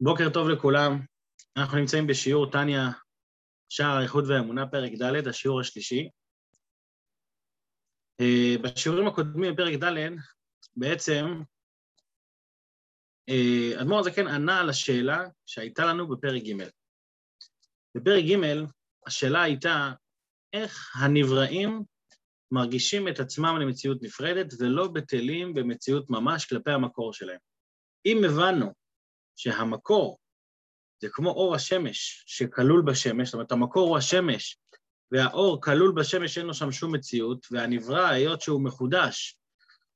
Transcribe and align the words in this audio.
בוקר 0.00 0.30
טוב 0.32 0.48
לכולם. 0.48 1.00
אנחנו 1.56 1.78
נמצאים 1.78 2.06
בשיעור 2.06 2.50
טניה, 2.50 2.90
שער 3.68 3.96
האיכות 3.96 4.24
והאמונה, 4.28 4.66
פרק 4.66 4.92
ד', 4.92 5.28
השיעור 5.28 5.60
השלישי. 5.60 6.08
אה, 8.20 8.54
בשיעורים 8.62 9.06
הקודמים 9.06 9.54
בפרק 9.54 9.74
ד', 9.84 10.14
בעצם, 10.76 11.24
אה, 13.28 13.82
אדמו"ר 13.82 14.00
הזקן 14.00 14.28
ענה 14.28 14.60
על 14.60 14.70
השאלה 14.70 15.24
שהייתה 15.46 15.86
לנו 15.86 16.08
בפרק 16.08 16.42
ג'. 16.42 16.68
בפרק 17.96 18.24
ג', 18.24 18.64
השאלה 19.06 19.42
הייתה 19.42 19.92
איך 20.52 20.96
הנבראים 20.96 21.82
מרגישים 22.50 23.08
את 23.08 23.20
עצמם 23.20 23.56
למציאות 23.60 24.02
נפרדת 24.02 24.46
ולא 24.58 24.88
בטלים 24.88 25.54
במציאות 25.54 26.10
ממש 26.10 26.46
כלפי 26.46 26.70
המקור 26.70 27.12
שלהם. 27.12 27.38
אם 28.06 28.20
הבנו 28.24 28.72
שהמקור 29.38 30.18
זה 31.00 31.08
כמו 31.10 31.30
אור 31.30 31.54
השמש 31.54 32.24
שכלול 32.26 32.82
בשמש, 32.86 33.28
זאת 33.28 33.34
אומרת, 33.34 33.52
המקור 33.52 33.88
הוא 33.88 33.98
השמש, 33.98 34.58
והאור 35.12 35.60
כלול 35.62 35.92
בשמש, 35.96 36.38
אין 36.38 36.46
לו 36.46 36.54
שם 36.54 36.72
שום 36.72 36.94
מציאות, 36.94 37.46
והנברא, 37.50 38.06
היות 38.06 38.40
שהוא 38.40 38.64
מחודש, 38.64 39.38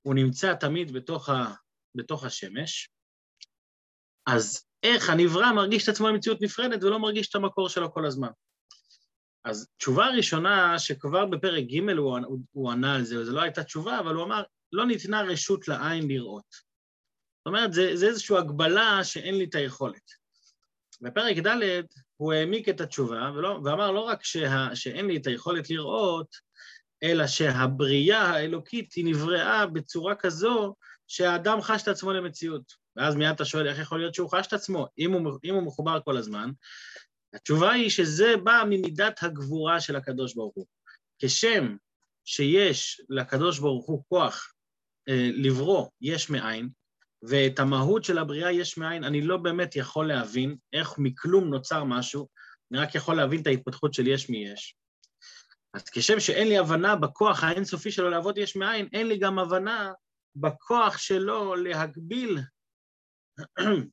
הוא 0.03 0.15
נמצא 0.15 0.55
תמיד 0.55 0.93
בתוך, 0.93 1.29
ה, 1.29 1.55
בתוך 1.95 2.25
השמש, 2.25 2.91
אז 4.27 4.65
איך 4.83 5.11
הנברא 5.11 5.53
מרגיש 5.53 5.85
את 5.85 5.89
עצמו 5.89 6.07
במציאות 6.07 6.43
נפרדת 6.43 6.85
ולא 6.85 6.99
מרגיש 6.99 7.29
את 7.29 7.35
המקור 7.35 7.69
שלו 7.69 7.93
כל 7.93 8.07
הזמן? 8.07 8.31
אז 9.45 9.69
תשובה 9.77 10.07
ראשונה, 10.17 10.79
שכבר 10.79 11.27
בפרק 11.27 11.65
ג' 11.65 11.91
הוא, 11.99 12.19
הוא, 12.27 12.39
הוא 12.53 12.71
ענה 12.71 12.95
על 12.95 13.05
זה, 13.05 13.21
וזו 13.21 13.33
לא 13.33 13.43
הייתה 13.43 13.65
תשובה, 13.65 13.99
אבל 13.99 14.15
הוא 14.15 14.25
אמר, 14.25 14.43
לא 14.73 14.87
ניתנה 14.87 15.23
רשות 15.23 15.69
לעין 15.69 16.09
לראות. 16.09 16.72
זאת 17.43 17.47
אומרת, 17.47 17.73
זה, 17.73 17.97
זה 17.97 18.07
איזושהי 18.07 18.37
הגבלה 18.37 19.05
שאין 19.05 19.35
לי 19.35 19.45
את 19.45 19.55
היכולת. 19.55 20.23
בפרק 21.01 21.37
ד' 21.37 21.83
הוא 22.17 22.33
העמיק 22.33 22.69
את 22.69 22.81
התשובה 22.81 23.31
ולא, 23.35 23.61
ואמר 23.65 23.91
לא 23.91 24.01
רק 24.01 24.25
שה, 24.25 24.69
שאין 24.75 25.07
לי 25.07 25.17
את 25.17 25.27
היכולת 25.27 25.71
לראות, 25.71 26.37
אלא 27.03 27.27
שהבריאה 27.27 28.23
האלוקית 28.23 28.93
היא 28.93 29.05
נבראה 29.05 29.67
בצורה 29.67 30.15
כזו 30.15 30.75
שהאדם 31.09 31.63
חש 31.63 31.83
את 31.83 31.89
עצמו 31.89 32.13
למציאות. 32.13 32.73
ואז 32.97 33.15
מיד 33.15 33.35
אתה 33.35 33.45
שואל 33.45 33.69
איך 33.69 33.79
יכול 33.79 33.99
להיות 33.99 34.15
שהוא 34.15 34.31
חש 34.31 34.47
את 34.47 34.53
עצמו, 34.53 34.87
אם 34.99 35.13
הוא, 35.13 35.39
אם 35.45 35.55
הוא 35.55 35.63
מחובר 35.63 36.01
כל 36.05 36.17
הזמן. 36.17 36.51
התשובה 37.35 37.71
היא 37.73 37.91
שזה 37.91 38.35
בא 38.45 38.63
ממידת 38.67 39.23
הגבורה 39.23 39.81
של 39.81 39.97
הקדוש 39.97 40.35
ברוך 40.35 40.55
הוא. 40.55 40.67
כשם 41.19 41.77
שיש 42.25 43.01
לקדוש 43.09 43.59
ברוך 43.59 43.87
הוא 43.87 44.03
כוח 44.09 44.53
אה, 45.09 45.31
לברוא 45.33 45.89
יש 46.01 46.31
מאין, 46.31 46.69
ואת 47.23 47.59
המהות 47.59 48.05
של 48.05 48.19
הבריאה 48.19 48.53
יש 48.53 48.79
מאין, 48.79 49.05
אני 49.05 49.21
לא 49.23 49.37
באמת 49.37 49.77
יכול 49.77 50.09
להבין 50.09 50.57
איך 50.73 50.95
מכלום 50.99 51.49
נוצר 51.49 51.85
משהו, 51.85 52.29
אני 52.73 52.81
רק 52.81 52.95
יכול 52.95 53.17
להבין 53.17 53.43
את 53.43 53.47
ההתפתחות 53.47 53.95
של 53.95 54.07
יש 54.07 54.31
מיש. 54.31 54.77
אז 55.75 55.91
כשם 55.91 56.21
שאין 56.21 56.49
לי 56.49 56.59
הבנה 56.59 56.97
בכוח 56.97 57.45
האינסופי 57.45 57.91
שלו 57.91 58.11
לעבוד 58.11 58.39
יש 58.39 58.57
מאין, 58.57 58.89
אין 58.93 59.09
לי 59.09 59.19
גם 59.19 59.39
הבנה 59.39 59.93
בכוח 60.37 60.99
שלו 60.99 61.55
להגביל, 61.55 62.39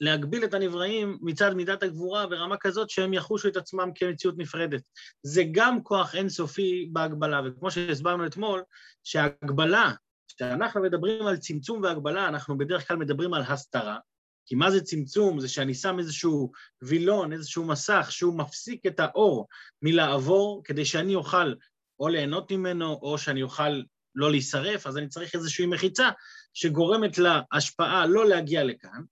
להגביל 0.00 0.44
את 0.44 0.54
הנבראים 0.54 1.18
מצד 1.22 1.54
מידת 1.54 1.82
הגבורה 1.82 2.26
ברמה 2.26 2.56
כזאת 2.60 2.90
שהם 2.90 3.14
יחושו 3.14 3.48
את 3.48 3.56
עצמם 3.56 3.90
כמציאות 3.94 4.34
נפרדת. 4.38 4.82
זה 5.22 5.42
גם 5.52 5.82
כוח 5.82 6.14
אינסופי 6.14 6.88
בהגבלה, 6.92 7.40
וכמו 7.44 7.70
שהסברנו 7.70 8.26
אתמול, 8.26 8.62
שההגבלה 9.04 9.92
כשאנחנו 10.36 10.82
מדברים 10.82 11.26
על 11.26 11.36
צמצום 11.36 11.82
והגבלה, 11.82 12.28
אנחנו 12.28 12.58
בדרך 12.58 12.88
כלל 12.88 12.96
מדברים 12.96 13.34
על 13.34 13.42
הסתרה, 13.48 13.98
כי 14.46 14.54
מה 14.54 14.70
זה 14.70 14.80
צמצום? 14.80 15.40
זה 15.40 15.48
שאני 15.48 15.74
שם 15.74 15.98
איזשהו 15.98 16.52
וילון, 16.82 17.32
איזשהו 17.32 17.64
מסך, 17.64 18.06
שהוא 18.10 18.38
מפסיק 18.38 18.86
את 18.86 19.00
האור 19.00 19.46
מלעבור, 19.82 20.62
כדי 20.64 20.84
שאני 20.84 21.14
אוכל 21.14 21.54
או 22.00 22.08
ליהנות 22.08 22.52
ממנו, 22.52 22.98
או 23.02 23.18
שאני 23.18 23.42
אוכל 23.42 23.82
לא 24.14 24.30
להישרף, 24.30 24.86
אז 24.86 24.98
אני 24.98 25.08
צריך 25.08 25.34
איזושהי 25.34 25.66
מחיצה 25.66 26.10
שגורמת 26.54 27.18
להשפעה 27.18 28.06
לא 28.06 28.28
להגיע 28.28 28.64
לכאן, 28.64 29.02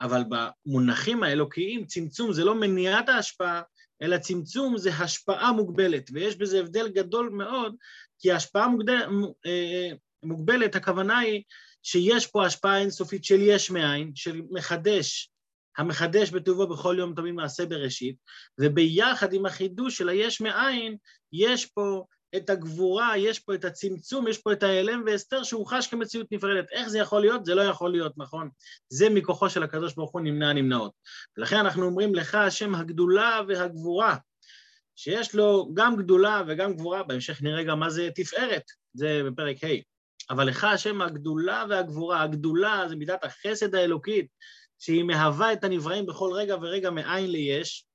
אבל 0.00 0.22
במונחים 0.28 1.22
האלוקיים, 1.22 1.86
צמצום 1.86 2.32
זה 2.32 2.44
לא 2.44 2.54
מניעת 2.54 3.08
ההשפעה, 3.08 3.62
אלא 4.02 4.18
צמצום 4.18 4.78
זה 4.78 4.94
השפעה 4.94 5.52
מוגבלת, 5.52 6.10
ויש 6.12 6.36
בזה 6.36 6.60
הבדל 6.60 6.88
גדול 6.88 7.28
מאוד, 7.28 7.76
כי 8.18 8.32
ההשפעה 8.32 8.68
מוגדל, 8.68 9.00
אה, 9.46 9.90
מוגבלת, 10.24 10.76
הכוונה 10.76 11.18
היא 11.18 11.42
שיש 11.82 12.26
פה 12.26 12.46
השפעה 12.46 12.78
אינסופית 12.78 13.24
של 13.24 13.40
יש 13.40 13.70
מאין, 13.70 14.12
של 14.14 14.42
מחדש, 14.50 15.30
המחדש 15.78 16.30
בטובו 16.30 16.66
בכל 16.66 16.96
יום 16.98 17.14
תמיד 17.14 17.34
מעשה 17.34 17.66
בראשית, 17.66 18.16
וביחד 18.60 19.32
עם 19.32 19.46
החידוש 19.46 19.96
של 19.96 20.08
היש 20.08 20.40
מאין, 20.40 20.96
יש 21.32 21.66
פה 21.66 22.04
את 22.36 22.50
הגבורה, 22.50 23.18
יש 23.18 23.38
פה 23.38 23.54
את 23.54 23.64
הצמצום, 23.64 24.28
יש 24.28 24.38
פה 24.38 24.52
את 24.52 24.62
ההיעלם 24.62 25.02
והסתר 25.06 25.42
שהוא 25.42 25.66
חש 25.66 25.86
כמציאות 25.86 26.32
נפרדת. 26.32 26.70
איך 26.72 26.88
זה 26.88 26.98
יכול 26.98 27.20
להיות? 27.20 27.44
זה 27.44 27.54
לא 27.54 27.62
יכול 27.62 27.90
להיות, 27.90 28.12
נכון? 28.16 28.48
זה 28.88 29.10
מכוחו 29.10 29.50
של 29.50 29.62
הקדוש 29.62 29.94
ברוך 29.94 30.12
הוא 30.12 30.20
נמנע 30.20 30.52
נמנעות. 30.52 30.92
ולכן 31.36 31.56
אנחנו 31.56 31.86
אומרים 31.86 32.14
לך, 32.14 32.34
השם 32.34 32.74
הגדולה 32.74 33.40
והגבורה, 33.48 34.16
שיש 34.96 35.34
לו 35.34 35.70
גם 35.74 35.96
גדולה 35.96 36.42
וגם 36.48 36.74
גבורה, 36.74 37.02
בהמשך 37.02 37.42
נראה 37.42 37.62
גם 37.62 37.80
מה 37.80 37.90
זה 37.90 38.08
תפארת, 38.14 38.62
זה 38.94 39.22
בפרק 39.26 39.64
ה'. 39.64 39.93
אבל 40.30 40.44
לך 40.44 40.64
השם 40.64 41.02
הגדולה 41.02 41.64
והגבורה, 41.68 42.22
הגדולה 42.22 42.84
זה 42.88 42.96
מידת 42.96 43.24
החסד 43.24 43.74
האלוקית, 43.74 44.26
שהיא 44.78 45.02
מהווה 45.02 45.52
את 45.52 45.64
הנבראים 45.64 46.06
בכל 46.06 46.30
רגע 46.34 46.56
ורגע 46.60 46.90
מאין 46.90 47.30
ליש, 47.30 47.86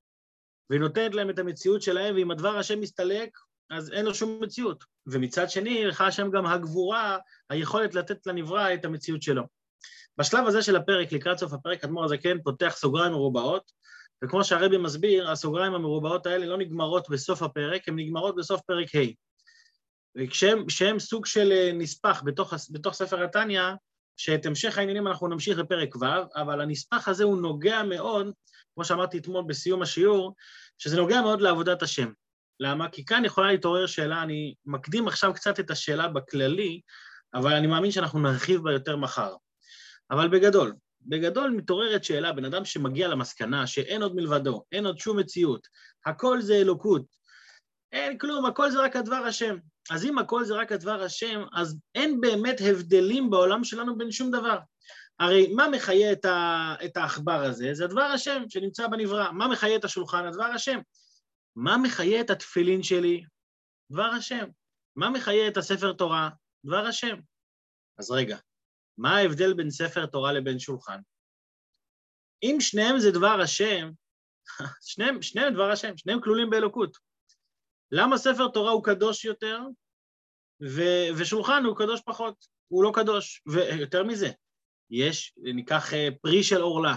ונותנת 0.70 1.16
להם 1.16 1.30
את 1.30 1.40
המציאות 1.40 1.82
שלהם, 1.82 2.16
ואם 2.16 2.32
הדבר 2.32 2.58
השם 2.58 2.80
מסתלק, 2.80 3.30
אז 3.70 3.92
אין 3.92 4.06
לו 4.06 4.14
שום 4.14 4.40
מציאות. 4.42 4.84
ומצד 5.08 5.50
שני, 5.50 5.86
לך 5.86 6.02
השם 6.02 6.32
גם 6.32 6.46
הגבורה, 6.46 7.18
היכולת 7.50 7.96
לתת 7.96 8.28
לנברא 8.28 8.74
את 8.74 8.86
המציאות 8.86 9.22
שלו. 9.22 9.44
בשלב 10.18 10.48
הזה 10.48 10.62
של 10.62 10.76
הפרק, 10.76 11.12
לקראת 11.12 11.38
סוף 11.38 11.54
הפרק, 11.54 11.84
אדמו"ר 11.84 12.06
הזקן 12.06 12.42
פותח 12.44 12.76
סוגריים 12.78 13.12
מרובעות, 13.12 13.72
וכמו 14.24 14.44
שהרבי 14.44 14.78
מסביר, 14.78 15.32
הסוגריים 15.32 15.74
המרובעות 15.74 16.26
האלה 16.26 16.46
לא 16.46 16.58
נגמרות 16.58 17.10
בסוף 17.10 17.44
הפרק, 17.44 17.88
הן 17.88 18.00
נגמרות 18.00 18.36
בסוף 18.36 18.62
פרק 18.62 18.96
ה'. 18.96 19.29
וכשהם 20.18 21.00
סוג 21.00 21.26
של 21.26 21.52
אה, 21.52 21.72
נספח 21.74 22.22
בתוך, 22.26 22.54
בתוך 22.72 22.94
ספר 22.94 23.24
התניא, 23.24 23.62
שאת 24.18 24.46
המשך 24.46 24.78
העניינים 24.78 25.08
אנחנו 25.08 25.28
נמשיך 25.28 25.58
לפרק 25.58 25.96
ו', 25.96 26.06
אבל 26.36 26.62
הנספח 26.62 27.08
הזה 27.08 27.24
הוא 27.24 27.42
נוגע 27.42 27.84
מאוד, 27.84 28.32
כמו 28.76 28.86
שאמרתי 28.86 29.18
אתמול 29.18 29.44
בסיום 29.48 29.82
השיעור, 29.82 30.36
שזה 30.78 30.98
נוגע 30.98 31.22
מאוד 31.22 31.42
לעבודת 31.42 31.82
השם. 31.82 32.12
למה? 32.60 32.90
כי 32.90 33.06
כאן 33.06 33.26
יכולה 33.26 33.52
להתעורר 33.52 33.86
שאלה, 33.86 34.24
אני 34.24 34.54
מקדים 34.66 35.08
עכשיו 35.08 35.34
קצת 35.34 35.60
את 35.60 35.72
השאלה 35.72 36.08
בכללי, 36.08 36.82
אבל 37.34 37.54
אני 37.54 37.68
מאמין 37.68 37.92
שאנחנו 37.92 38.20
נרחיב 38.20 38.64
בה 38.64 38.72
יותר 38.72 38.96
מחר. 38.96 39.36
אבל 40.12 40.28
בגדול, 40.28 40.74
בגדול 41.02 41.52
מתעוררת 41.52 42.04
שאלה, 42.04 42.34
בן 42.34 42.46
אדם 42.46 42.66
שמגיע 42.66 43.08
למסקנה 43.08 43.68
שאין 43.68 44.02
עוד 44.02 44.16
מלבדו, 44.16 44.64
אין 44.72 44.86
עוד 44.86 44.98
שום 44.98 45.20
מציאות, 45.20 45.68
הכל 46.06 46.42
זה 46.42 46.54
אלוקות, 46.54 47.06
אין 47.92 48.18
כלום, 48.18 48.46
הכל 48.46 48.72
זה 48.72 48.82
רק 48.82 48.96
הדבר 48.96 49.16
השם. 49.16 49.58
אז 49.92 50.06
אם 50.06 50.18
הכל 50.18 50.44
זה 50.44 50.54
רק 50.54 50.72
הדבר 50.72 51.04
השם, 51.04 51.42
אז 51.54 51.78
אין 51.96 52.22
באמת 52.22 52.56
הבדלים 52.70 53.30
בעולם 53.30 53.64
שלנו 53.64 53.98
בין 53.98 54.12
שום 54.12 54.32
דבר. 54.32 54.60
הרי 55.20 55.54
מה 55.54 55.70
מחיה 55.70 56.12
את, 56.12 56.98
העכבר 56.98 57.44
הזה? 57.44 57.74
זה 57.74 57.86
הדבר 57.86 58.02
השם 58.02 58.44
שנמצא 58.50 58.88
בנברא. 58.88 59.32
מה 59.32 59.48
מחיה 59.48 59.76
את 59.76 59.84
השולחן? 59.84 60.26
הדבר 60.26 60.44
השם. 60.44 60.80
מה 61.56 61.78
מחיה 61.78 62.22
את 62.22 62.30
התפילין 62.30 62.84
שלי? 62.84 63.24
דבר 63.92 64.10
השם. 64.18 64.46
מה 64.96 65.10
מחיה 65.10 65.48
את 65.48 65.58
הספר 65.58 65.94
תורה? 65.94 66.30
דבר 66.66 66.86
השם. 66.88 67.20
אז 68.00 68.12
רגע, 68.12 68.38
מה 68.98 69.18
ההבדל 69.18 69.54
בין 69.54 69.70
ספר 69.70 70.06
תורה 70.06 70.34
לבין 70.34 70.60
שולחן? 70.60 71.00
אם 72.44 72.58
שניהם 72.60 73.00
זה 73.00 73.12
דבר 73.12 73.42
השם, 73.42 73.92
שניהם, 74.90 75.22
שניהם 75.22 75.54
דבר 75.54 75.72
השם, 75.72 75.98
שניהם 75.98 76.22
כלולים 76.22 76.50
באלוקות. 76.50 77.09
למה 77.92 78.18
ספר 78.18 78.48
תורה 78.48 78.72
הוא 78.72 78.84
קדוש 78.84 79.26
יותר 79.26 79.60
ו- 80.62 81.20
ושולחן 81.20 81.64
הוא 81.66 81.78
קדוש 81.78 82.02
פחות? 82.06 82.46
הוא 82.68 82.84
לא 82.84 82.92
קדוש. 82.96 83.42
ויותר 83.48 84.04
מזה, 84.04 84.30
יש, 84.90 85.34
ניקח 85.38 85.94
אה, 85.94 86.08
פרי 86.22 86.44
של 86.44 86.62
עורלה. 86.62 86.96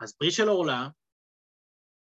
אז 0.00 0.16
פרי 0.16 0.30
של 0.30 0.48
עורלה 0.48 0.88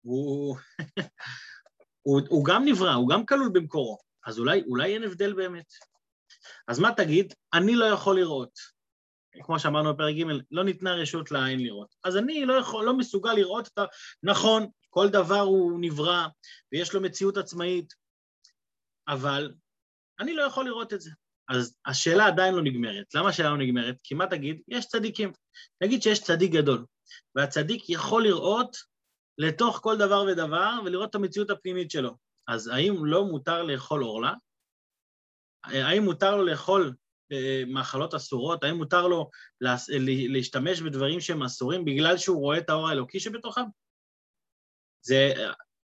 הוא, 0.03 0.57
הוא, 2.07 2.21
הוא 2.29 2.45
גם 2.45 2.63
נברא, 2.65 2.93
הוא 2.95 3.09
גם 3.09 3.27
כלול 3.27 3.51
במקורו, 3.53 3.99
אז 4.27 4.39
אולי, 4.39 4.63
אולי 4.63 4.95
אין 4.95 5.05
הבדל 5.05 5.33
באמת. 5.33 5.73
אז 6.69 6.79
מה 6.79 6.95
תגיד? 6.97 7.35
אני 7.55 7.75
לא 7.75 7.85
יכול 7.85 8.17
לראות. 8.17 8.79
כמו 9.43 9.59
שאמרנו 9.59 9.95
בפרק 9.95 10.15
ג', 10.15 10.25
לא 10.51 10.65
ניתנה 10.65 10.95
רשות 10.95 11.31
לעין 11.31 11.61
לראות. 11.61 11.95
אז 12.05 12.17
אני 12.17 12.45
לא, 12.47 12.55
יכול, 12.55 12.85
לא 12.85 12.97
מסוגל 12.97 13.33
לראות 13.33 13.69
את 13.69 13.79
ה... 13.79 13.85
נכון, 14.23 14.67
כל 14.91 15.09
דבר 15.09 15.41
הוא 15.41 15.79
נברא 15.81 16.27
ויש 16.73 16.95
לו 16.95 17.01
מציאות 17.01 17.37
עצמאית, 17.37 17.95
אבל 19.09 19.55
אני 20.21 20.35
לא 20.35 20.43
יכול 20.43 20.65
לראות 20.65 20.93
את 20.93 21.01
זה. 21.01 21.11
אז 21.49 21.77
השאלה 21.87 22.27
עדיין 22.27 22.55
לא 22.55 22.63
נגמרת. 22.63 23.15
למה 23.15 23.29
השאלה 23.29 23.51
לא 23.51 23.57
נגמרת? 23.57 23.97
כי 24.05 24.15
מה 24.15 24.27
תגיד? 24.27 24.61
יש 24.69 24.87
צדיקים. 24.87 25.33
נגיד 25.83 26.03
שיש 26.03 26.23
צדיק 26.23 26.53
גדול, 26.53 26.85
והצדיק 27.35 27.91
יכול 27.91 28.23
לראות 28.23 28.77
לתוך 29.39 29.81
כל 29.83 29.97
דבר 29.99 30.25
ודבר 30.29 30.71
ולראות 30.85 31.11
את 31.11 31.15
המציאות 31.15 31.51
הפנימית 31.51 31.91
שלו. 31.91 32.17
אז 32.49 32.69
האם 32.69 33.05
לא 33.05 33.25
מותר 33.25 33.63
לאכול 33.63 34.03
עורלה? 34.03 34.33
האם 35.65 36.03
מותר 36.03 36.37
לו 36.37 36.45
לאכול 36.45 36.95
אה, 37.33 37.63
מאכלות 37.67 38.15
אסורות? 38.15 38.65
האם 38.65 38.77
מותר 38.77 39.09
לו 39.09 39.31
להשתמש 40.29 40.81
בדברים 40.81 41.21
שהם 41.21 41.43
אסורים 41.43 41.85
בגלל 41.85 42.19
שהוא 42.19 42.41
רואה 42.41 42.59
את 42.59 42.71
האור 42.71 42.89
האלוקי 42.89 43.21
שבתוכם? 43.21 43.65
זה, 45.09 45.33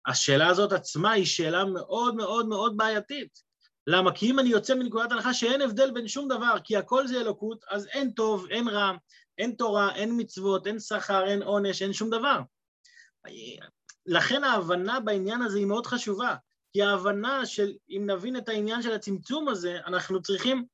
השאלה 0.07 0.49
הזאת 0.49 0.73
עצמה 0.73 1.13
היא 1.13 1.25
שאלה 1.25 1.65
מאוד 1.65 2.15
מאוד 2.15 2.49
מאוד 2.49 2.77
בעייתית. 2.77 3.39
למה? 3.87 4.13
כי 4.13 4.31
אם 4.31 4.39
אני 4.39 4.49
יוצא 4.49 4.75
מנקודת 4.75 5.13
הנחה 5.13 5.35
שאין 5.35 5.61
הבדל 5.61 5.91
בין 5.91 6.09
שום 6.09 6.29
דבר, 6.29 6.55
כי 6.65 6.77
הכל 6.77 7.07
זה 7.07 7.21
אלוקות, 7.21 7.65
אז 7.71 7.87
אין 7.87 8.11
טוב, 8.11 8.47
אין 8.51 8.69
רע, 8.69 8.93
אין 9.39 9.53
תורה, 9.53 9.95
אין 9.95 10.15
מצוות, 10.17 10.67
אין 10.67 10.81
שכר, 10.81 11.27
אין 11.27 11.43
עונש, 11.43 11.83
אין 11.83 11.93
שום 11.93 12.11
דבר. 12.11 12.41
לכן 14.07 14.45
ההבנה 14.45 15.01
בעניין 15.01 15.43
הזה 15.43 15.59
היא 15.59 15.67
מאוד 15.67 15.87
חשובה, 15.87 16.35
כי 16.73 16.83
ההבנה 16.83 17.47
של, 17.47 17.73
אם 17.91 18.03
נבין 18.07 18.37
את 18.37 18.49
העניין 18.49 18.83
של 18.83 18.93
הצמצום 18.93 19.49
הזה, 19.49 19.79
אנחנו 19.87 20.23
צריכים, 20.23 20.65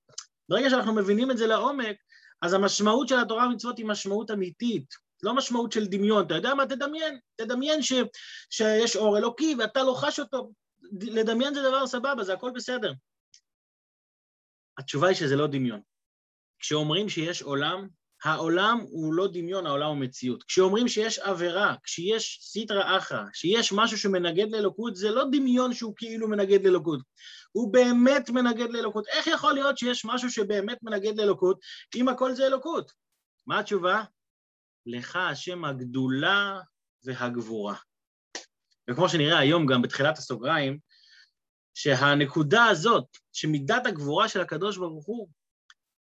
ברגע 0.49 0.71
שאנחנו 0.71 0.95
מבינים 0.95 1.31
את 1.31 1.39
זה 1.39 1.47
לעומק, 1.47 1.97
אז 2.43 2.53
המשמעות 2.53 3.09
של 3.09 3.19
התורה 3.19 3.47
ומצוות 3.47 3.79
היא 3.79 3.87
משמעות 3.87 4.31
אמיתית, 4.31 4.95
לא 5.23 5.35
משמעות 5.35 5.73
של 5.73 5.87
דמיון. 5.87 6.27
אתה 6.27 6.35
יודע 6.35 6.55
מה? 6.55 6.67
תדמיין, 6.67 7.19
תדמיין 7.37 7.83
ש, 7.83 7.93
שיש 8.51 8.97
אור 8.97 9.19
אלוקי 9.19 9.55
ואתה 9.59 9.83
לא 9.83 9.95
חש 9.97 10.21
אותו. 10.21 10.53
לדמיין 11.01 11.55
זה 11.55 11.63
דבר 11.63 11.87
סבבה, 11.87 12.25
זה 12.25 12.33
הכל 12.33 12.51
בסדר. 12.55 12.93
התשובה 14.79 15.09
היא 15.09 15.17
שזה 15.17 15.37
לא 15.37 15.47
דמיון. 15.47 15.81
כשאומרים 16.59 17.09
שיש 17.09 17.43
עולם, 17.43 17.89
העולם 18.25 18.79
הוא 18.91 19.15
לא 19.15 19.29
דמיון, 19.33 19.67
העולם 19.67 19.89
הוא 19.89 19.97
מציאות. 19.97 20.43
כשאומרים 20.43 20.89
שיש 20.89 21.19
עבירה, 21.19 21.75
כשיש 21.85 22.39
סיטרא 22.43 22.97
אחרא, 22.99 23.23
שיש 23.33 23.73
משהו 23.73 23.99
שמנגד 23.99 24.51
לאלוקות, 24.51 24.97
זה 24.97 25.11
לא 25.11 25.25
דמיון 25.33 25.75
שהוא 25.75 25.95
כאילו 25.97 26.29
מנגד 26.29 26.67
לאלוקות. 26.67 27.01
הוא 27.53 27.73
באמת 27.73 28.31
מנגד 28.31 28.71
לאלוקות. 28.71 29.07
איך 29.09 29.27
יכול 29.27 29.53
להיות 29.53 29.79
שיש 29.79 30.05
משהו 30.05 30.31
שבאמת 30.31 30.79
מנגד 30.83 31.17
לאלוקות, 31.17 31.61
אם 31.97 32.09
הכל 32.09 32.35
זה 32.35 32.47
אלוקות? 32.47 32.93
מה 33.47 33.59
התשובה? 33.59 34.03
לך 34.87 35.17
השם 35.17 35.65
הגדולה 35.65 36.61
והגבורה. 37.05 37.75
וכמו 38.91 39.09
שנראה 39.09 39.39
היום 39.39 39.67
גם 39.67 39.83
בתחילת 39.83 40.19
הסוגריים, 40.19 40.79
שהנקודה 41.75 42.65
הזאת, 42.65 43.05
שמידת 43.33 43.87
הגבורה 43.87 44.29
של 44.29 44.41
הקדוש 44.41 44.77
ברוך 44.77 45.07
הוא, 45.07 45.29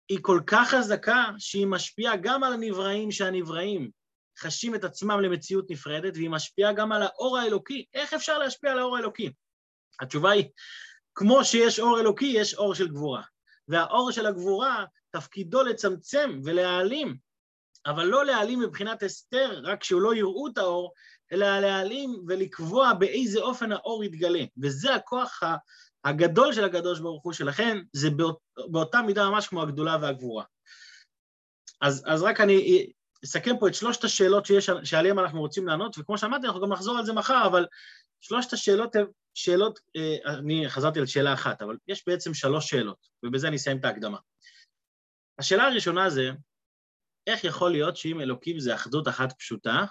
היא 0.08 0.19
כל 0.22 0.40
כך 0.46 0.69
חזקה 0.70 1.24
שהיא 1.38 1.66
משפיעה 1.66 2.16
גם 2.16 2.44
על 2.44 2.52
הנבראים 2.52 3.10
שהנבראים 3.10 3.90
חשים 4.38 4.75
את 4.75 4.84
עצמם 4.84 5.20
למציאות 5.20 5.70
נפרדת, 5.70 6.16
והיא 6.16 6.30
משפיעה 6.30 6.72
גם 6.72 6.92
על 6.92 7.02
האור 7.02 7.38
האלוקי. 7.38 7.84
איך 7.94 8.12
אפשר 8.14 8.38
להשפיע 8.38 8.72
על 8.72 8.78
האור 8.78 8.96
האלוקי? 8.96 9.32
התשובה 10.00 10.30
היא, 10.30 10.44
כמו 11.14 11.44
שיש 11.44 11.80
אור 11.80 12.00
אלוקי, 12.00 12.32
יש 12.34 12.54
אור 12.54 12.75
של 12.75 12.88
גבורה. 12.88 13.22
והאור 13.68 14.12
של 14.12 14.26
הגבורה, 14.26 14.84
תפקידו 15.10 15.62
לצמצם 15.62 16.40
ולהעלים, 16.44 17.16
אבל 17.87 18.05
לא 18.05 18.25
להעלים 18.25 18.61
מבחינת 18.61 19.02
הסתר, 19.02 19.61
רק 19.64 19.84
שהוא 19.84 20.00
לא 20.00 20.14
יראו 20.14 20.49
את 20.49 20.58
האור, 20.58 20.93
אלא 21.32 21.61
להעלים 21.61 22.25
ולקבוע 22.29 22.93
באיזה 22.93 23.40
אופן 23.40 23.73
האור 23.73 24.05
יתגלה. 24.05 24.44
וזה 24.62 24.94
הכוח 24.94 25.40
הגדול 26.05 26.52
של 26.52 26.64
הקדוש 26.64 27.00
ברוך 27.00 27.25
הוא, 27.25 27.32
שלכן 27.32 27.79
זה 27.93 28.11
באות, 28.11 28.38
באותה 28.70 29.02
מידה 29.02 29.31
ממש 29.31 29.49
כמו 29.49 29.62
הגדולה 29.62 29.96
והגבורה. 30.00 30.44
אז, 31.81 32.05
אז 32.06 32.23
רק 32.23 32.40
אני 32.40 32.87
אסכם 33.25 33.58
פה 33.61 33.69
את 33.69 33.75
שלושת 33.75 34.05
השאלות 34.05 34.46
שיש, 34.46 34.70
שעליהן 34.85 35.19
אנחנו 35.19 35.40
רוצים 35.40 35.67
לענות, 35.67 35.99
וכמו 35.99 36.19
שאמרתי, 36.19 36.46
אנחנו 36.46 36.61
גם 36.61 36.73
נחזור 36.73 36.99
על 36.99 37.05
זה 37.05 37.12
מחר, 37.12 37.46
אבל 37.46 37.67
שלושת 38.20 38.52
השאלות 38.52 38.96
הן 38.96 39.06
שאלות, 39.35 39.81
אה, 39.96 40.17
אני 40.25 40.69
חזרתי 40.69 40.99
על 41.00 41.06
שאלה 41.06 41.32
אחת, 41.35 41.62
אבל 41.62 41.76
יש 41.88 42.02
בעצם 42.06 42.35
שלוש 42.35 42.70
שאלות, 42.70 43.08
ובזה 43.23 43.49
אני 43.49 43.56
אסיים 43.56 43.78
את 43.78 43.85
ההקדמה. 43.85 44.19
השאלה 45.38 45.64
הראשונה 45.67 46.11
זה, 46.11 46.31
איך 47.26 47.44
יכול 47.44 47.70
להיות 47.70 47.96
שאם 47.96 48.20
אלוקים 48.20 48.60
זה 48.60 48.74
אחדות 48.74 49.08
אחת 49.08 49.32
פשוטה, 49.38 49.84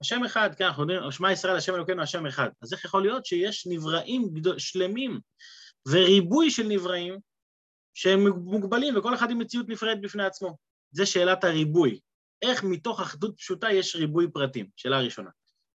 השם 0.00 0.24
אחד, 0.24 0.54
כן, 0.54 0.64
אנחנו 0.64 0.82
יודעים, 0.82 1.12
שמע 1.12 1.32
ישראל, 1.32 1.56
השם 1.56 1.74
אלוקינו, 1.74 2.02
השם 2.02 2.26
אחד. 2.26 2.48
אז 2.62 2.72
איך 2.72 2.84
יכול 2.84 3.02
להיות 3.02 3.26
שיש 3.26 3.66
נבראים 3.66 4.34
גדול, 4.34 4.58
שלמים 4.58 5.20
וריבוי 5.88 6.50
של 6.50 6.66
נבראים 6.68 7.18
שהם 7.94 8.28
מוגבלים 8.28 8.96
וכל 8.96 9.14
אחד 9.14 9.30
עם 9.30 9.38
מציאות 9.38 9.68
נפרדת 9.68 10.00
בפני 10.02 10.24
עצמו? 10.24 10.56
זה 10.90 11.06
שאלת 11.06 11.44
הריבוי. 11.44 12.00
איך 12.42 12.64
מתוך 12.64 13.00
אחדות 13.00 13.36
פשוטה 13.36 13.72
יש 13.72 13.96
ריבוי 13.96 14.26
פרטים? 14.32 14.66
שאלה 14.76 15.00
ראשונה. 15.00 15.30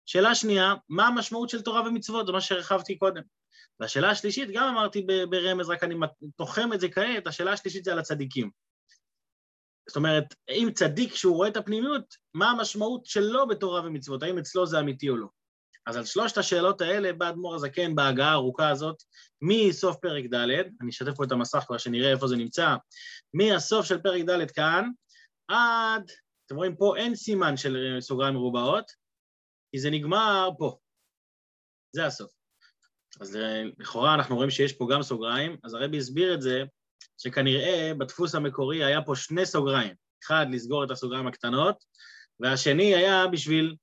שאלה 0.06 0.34
שנייה, 0.34 0.74
מה 0.88 1.06
המשמעות 1.06 1.48
של 1.48 1.62
תורה 1.62 1.80
ומצוות? 1.80 2.26
זה 2.26 2.32
מה 2.32 2.40
שהרחבתי 2.40 2.98
קודם. 2.98 3.22
והשאלה 3.80 4.10
השלישית, 4.10 4.48
גם 4.52 4.68
אמרתי 4.68 5.06
ברמז, 5.30 5.70
רק 5.70 5.84
אני 5.84 5.94
תוחם 6.36 6.72
את 6.72 6.80
זה 6.80 6.88
כעת, 6.88 7.26
השאלה 7.26 7.52
השלישית 7.52 7.84
זה 7.84 7.92
על 7.92 7.98
הצדיקים. 7.98 8.50
זאת 9.88 9.96
אומרת, 9.96 10.34
אם 10.50 10.68
צדיק 10.74 11.14
שהוא 11.14 11.36
רואה 11.36 11.48
את 11.48 11.56
הפנימיות, 11.56 12.14
מה 12.34 12.50
המשמעות 12.50 13.06
שלו 13.06 13.48
בתורה 13.48 13.80
ומצוות, 13.80 14.22
האם 14.22 14.38
אצלו 14.38 14.66
זה 14.66 14.80
אמיתי 14.80 15.08
או 15.08 15.16
לא. 15.16 15.26
אז 15.86 15.96
על 15.96 16.04
שלושת 16.04 16.38
השאלות 16.38 16.80
האלה 16.80 17.12
בא 17.12 17.28
אדמו"ר 17.28 17.54
הזקן 17.54 17.94
בהגעה 17.94 18.30
הארוכה 18.30 18.68
הזאת, 18.68 18.96
מסוף 19.42 19.96
פרק 19.96 20.24
ד', 20.24 20.50
אני 20.80 20.90
אשתף 20.90 21.16
פה 21.16 21.24
את 21.24 21.32
המסך 21.32 21.64
כבר 21.66 21.78
שנראה 21.78 22.10
איפה 22.10 22.26
זה 22.26 22.36
נמצא, 22.36 22.76
מהסוף 23.34 23.86
של 23.86 23.98
פרק 23.98 24.22
ד' 24.22 24.50
כאן, 24.50 24.90
עד, 25.48 26.10
אתם 26.46 26.56
רואים 26.56 26.76
פה 26.76 26.96
אין 26.96 27.14
סימן 27.14 27.56
של 27.56 27.96
סוגריים 28.00 28.34
מרובעות, 28.34 28.90
כי 29.72 29.78
זה 29.78 29.90
נגמר 29.90 30.48
פה. 30.58 30.78
זה 31.96 32.06
הסוף. 32.06 32.30
אז 33.20 33.38
לכאורה 33.78 34.14
אנחנו 34.14 34.36
רואים 34.36 34.50
שיש 34.50 34.72
פה 34.72 34.88
גם 34.92 35.02
סוגריים, 35.02 35.56
אז 35.64 35.74
הרבי 35.74 35.98
הסביר 35.98 36.34
את 36.34 36.42
זה 36.42 36.62
שכנראה 37.18 37.92
בדפוס 37.98 38.34
המקורי 38.34 38.84
היה 38.84 39.02
פה 39.02 39.16
שני 39.16 39.46
סוגריים, 39.46 39.94
אחד 40.24 40.46
לסגור 40.50 40.84
את 40.84 40.90
הסוגריים 40.90 41.26
הקטנות, 41.26 41.84
והשני 42.40 42.94
היה 42.94 43.26
בשביל 43.26 43.76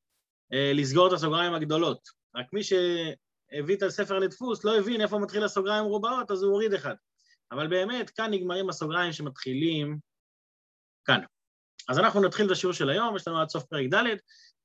אה, 0.54 0.72
לסגור 0.75 1.08
את 1.08 1.14
הסוגריים 1.14 1.54
הגדולות. 1.54 2.00
רק 2.36 2.46
מי 2.54 2.62
שהביא 2.64 3.75
את 3.75 3.84
הספר 3.84 4.19
לדפוס 4.19 4.64
לא 4.64 4.78
הבין 4.78 5.02
איפה 5.02 5.19
מתחיל 5.19 5.44
הסוגריים 5.44 5.84
מרובעות, 5.84 6.31
אז 6.31 6.44
הוא 6.44 6.52
הוריד 6.52 6.74
אחד. 6.74 6.96
אבל 7.52 7.68
באמת, 7.68 8.10
כאן 8.10 8.34
נגמרים 8.34 8.69
הסוגריים 8.69 9.14
שמתחילים 9.14 9.98
כאן. 11.06 11.19
אז 11.90 12.00
אנחנו 12.00 12.22
נתחיל 12.22 12.46
את 12.46 12.52
השיעור 12.52 12.74
של 12.74 12.90
היום, 12.90 13.16
יש 13.16 13.28
לנו 13.28 13.42
עד 13.42 13.50
סוף 13.50 13.64
פרק 13.64 13.94
ד', 13.94 14.04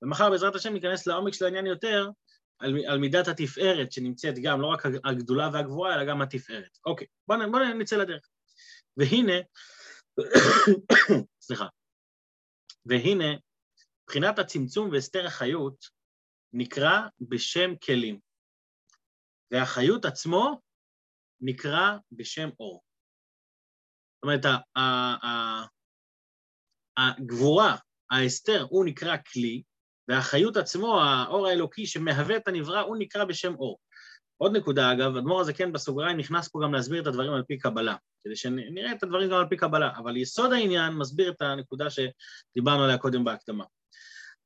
ומחר 0.02 0.30
בעזרת 0.30 0.54
השם 0.54 0.72
ניכנס 0.72 1.06
לעומק 1.06 1.34
של 1.34 1.44
העניין 1.44 1.66
יותר, 1.66 2.10
על, 2.58 2.84
על 2.86 2.98
מידת 2.98 3.28
התפארת 3.28 3.92
שנמצאת 3.92 4.34
גם, 4.42 4.60
לא 4.60 4.66
רק 4.66 4.82
הגדולה 5.04 5.50
והגבוהה, 5.52 5.94
אלא 5.94 6.04
גם 6.04 6.22
התפארת. 6.22 6.78
אוקיי, 6.86 7.06
בואו 7.28 7.52
בוא 7.52 7.60
נצא 7.60 7.96
לדרך. 7.96 8.28
והנה, 8.96 9.38
סליחה, 11.46 11.66
והנה, 12.86 13.38
מבחינת 14.02 14.38
הצמצום 14.38 14.90
והסתר 14.90 15.26
החיות 15.26 15.84
נקרא 16.52 17.00
בשם 17.20 17.76
כלים, 17.86 18.20
והחיות 19.50 20.04
עצמו 20.04 20.60
נקרא 21.40 21.96
בשם 22.12 22.48
אור. 22.60 22.82
זאת 24.14 24.22
אומרת, 24.22 24.44
הגבורה, 26.96 27.76
ההסתר, 28.10 28.66
הוא 28.70 28.84
נקרא 28.84 29.16
כלי, 29.32 29.62
והחיות 30.08 30.56
עצמו, 30.56 31.00
האור 31.00 31.46
האלוקי 31.46 31.86
שמהווה 31.86 32.36
את 32.36 32.48
הנברא, 32.48 32.80
הוא 32.80 32.96
נקרא 32.98 33.24
בשם 33.24 33.54
אור. 33.54 33.78
עוד 34.42 34.56
נקודה, 34.56 34.92
אגב, 34.92 35.16
אדמו"ר 35.16 35.40
הזה 35.40 35.52
כן 35.52 35.72
בסוגריים 35.72 36.16
נכנס 36.16 36.48
פה 36.48 36.60
גם 36.62 36.74
להסביר 36.74 37.02
את 37.02 37.06
הדברים 37.06 37.32
על 37.32 37.42
פי 37.42 37.58
קבלה, 37.58 37.96
כדי 38.24 38.36
שנראה 38.36 38.92
את 38.92 39.02
הדברים 39.02 39.30
גם 39.30 39.38
על 39.38 39.46
פי 39.48 39.56
קבלה, 39.56 39.90
אבל 39.96 40.16
יסוד 40.16 40.52
העניין 40.52 40.92
מסביר 40.92 41.30
את 41.30 41.42
הנקודה 41.42 41.86
שדיברנו 41.90 42.84
עליה 42.84 42.98
קודם 42.98 43.24
בהקדמה. 43.24 43.64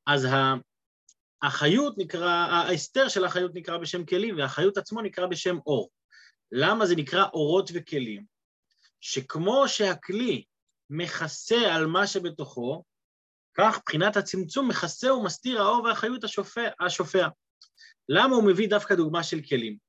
אז 0.07 0.29
החיות 1.43 1.99
נקרא, 1.99 2.31
ההסתר 2.31 3.09
של 3.09 3.25
החיות 3.25 3.55
נקרא 3.55 3.79
בשם 3.79 4.05
כלים, 4.05 4.39
והחיות 4.39 4.77
עצמו 4.79 5.03
נקרא 5.03 5.27
בשם 5.27 5.59
אור. 5.67 5.91
למה 6.53 6.87
זה 6.87 6.97
נקרא 6.97 7.25
אורות 7.33 7.71
וכלים? 7.75 8.25
שכמו 9.01 9.69
שהכלי 9.69 10.45
מכסה 10.91 11.75
על 11.75 11.87
מה 11.87 12.07
שבתוכו, 12.07 12.83
כך 13.55 13.79
בחינת 13.87 14.17
הצמצום 14.17 14.69
מכסה 14.69 15.15
ומסתיר 15.15 15.63
האור 15.63 15.83
והחיות 15.83 16.25
השופע. 16.25 16.69
השופע. 16.81 17.29
למה 18.09 18.37
הוא 18.37 18.45
מביא 18.45 18.69
דווקא 18.69 18.95
דוגמה 18.95 19.23
של 19.23 19.41
כלים? 19.49 19.86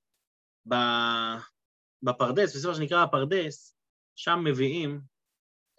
בפרדס, 2.04 2.56
בסופו 2.56 2.76
שנקרא 2.76 3.04
הפרדס, 3.04 3.78
שם 4.16 4.40
מביאים 4.44 5.02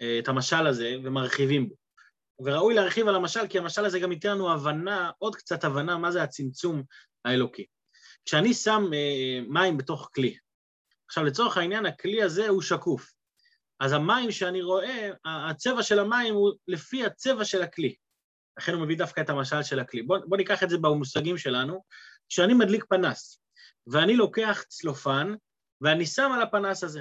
אה, 0.02 0.18
את 0.18 0.28
המשל 0.28 0.66
הזה 0.66 0.96
ומרחיבים 1.04 1.68
בו. 1.68 1.74
וראוי 2.40 2.74
להרחיב 2.74 3.08
על 3.08 3.14
המשל, 3.14 3.46
כי 3.48 3.58
המשל 3.58 3.84
הזה 3.84 3.98
גם 3.98 4.12
ייתן 4.12 4.30
לנו 4.30 4.52
הבנה, 4.52 5.10
עוד 5.18 5.36
קצת 5.36 5.64
הבנה, 5.64 5.98
מה 5.98 6.10
זה 6.10 6.22
הצמצום 6.22 6.82
האלוקי. 7.24 7.66
כשאני 8.24 8.54
שם 8.54 8.84
אה, 8.94 9.40
מים 9.48 9.76
בתוך 9.76 10.10
כלי, 10.14 10.36
עכשיו, 11.08 11.24
לצורך 11.24 11.56
העניין, 11.56 11.86
הכלי 11.86 12.22
הזה 12.22 12.48
הוא 12.48 12.62
שקוף. 12.62 13.12
אז 13.80 13.92
המים 13.92 14.30
שאני 14.30 14.62
רואה, 14.62 15.10
הצבע 15.24 15.82
של 15.82 15.98
המים 15.98 16.34
הוא 16.34 16.52
לפי 16.68 17.06
הצבע 17.06 17.44
של 17.44 17.62
הכלי. 17.62 17.94
לכן 18.58 18.72
הוא 18.72 18.82
מביא 18.82 18.96
דווקא 18.96 19.20
את 19.20 19.30
המשל 19.30 19.62
של 19.62 19.78
הכלי. 19.78 20.02
בואו 20.02 20.20
בוא 20.28 20.36
ניקח 20.36 20.62
את 20.62 20.70
זה 20.70 20.78
במושגים 20.78 21.38
שלנו. 21.38 21.84
כשאני 22.28 22.54
מדליק 22.54 22.84
פנס, 22.84 23.40
ואני 23.92 24.16
לוקח 24.16 24.62
צלופן, 24.68 25.34
ואני 25.80 26.06
שם 26.06 26.30
על 26.34 26.42
הפנס 26.42 26.84
הזה. 26.84 27.00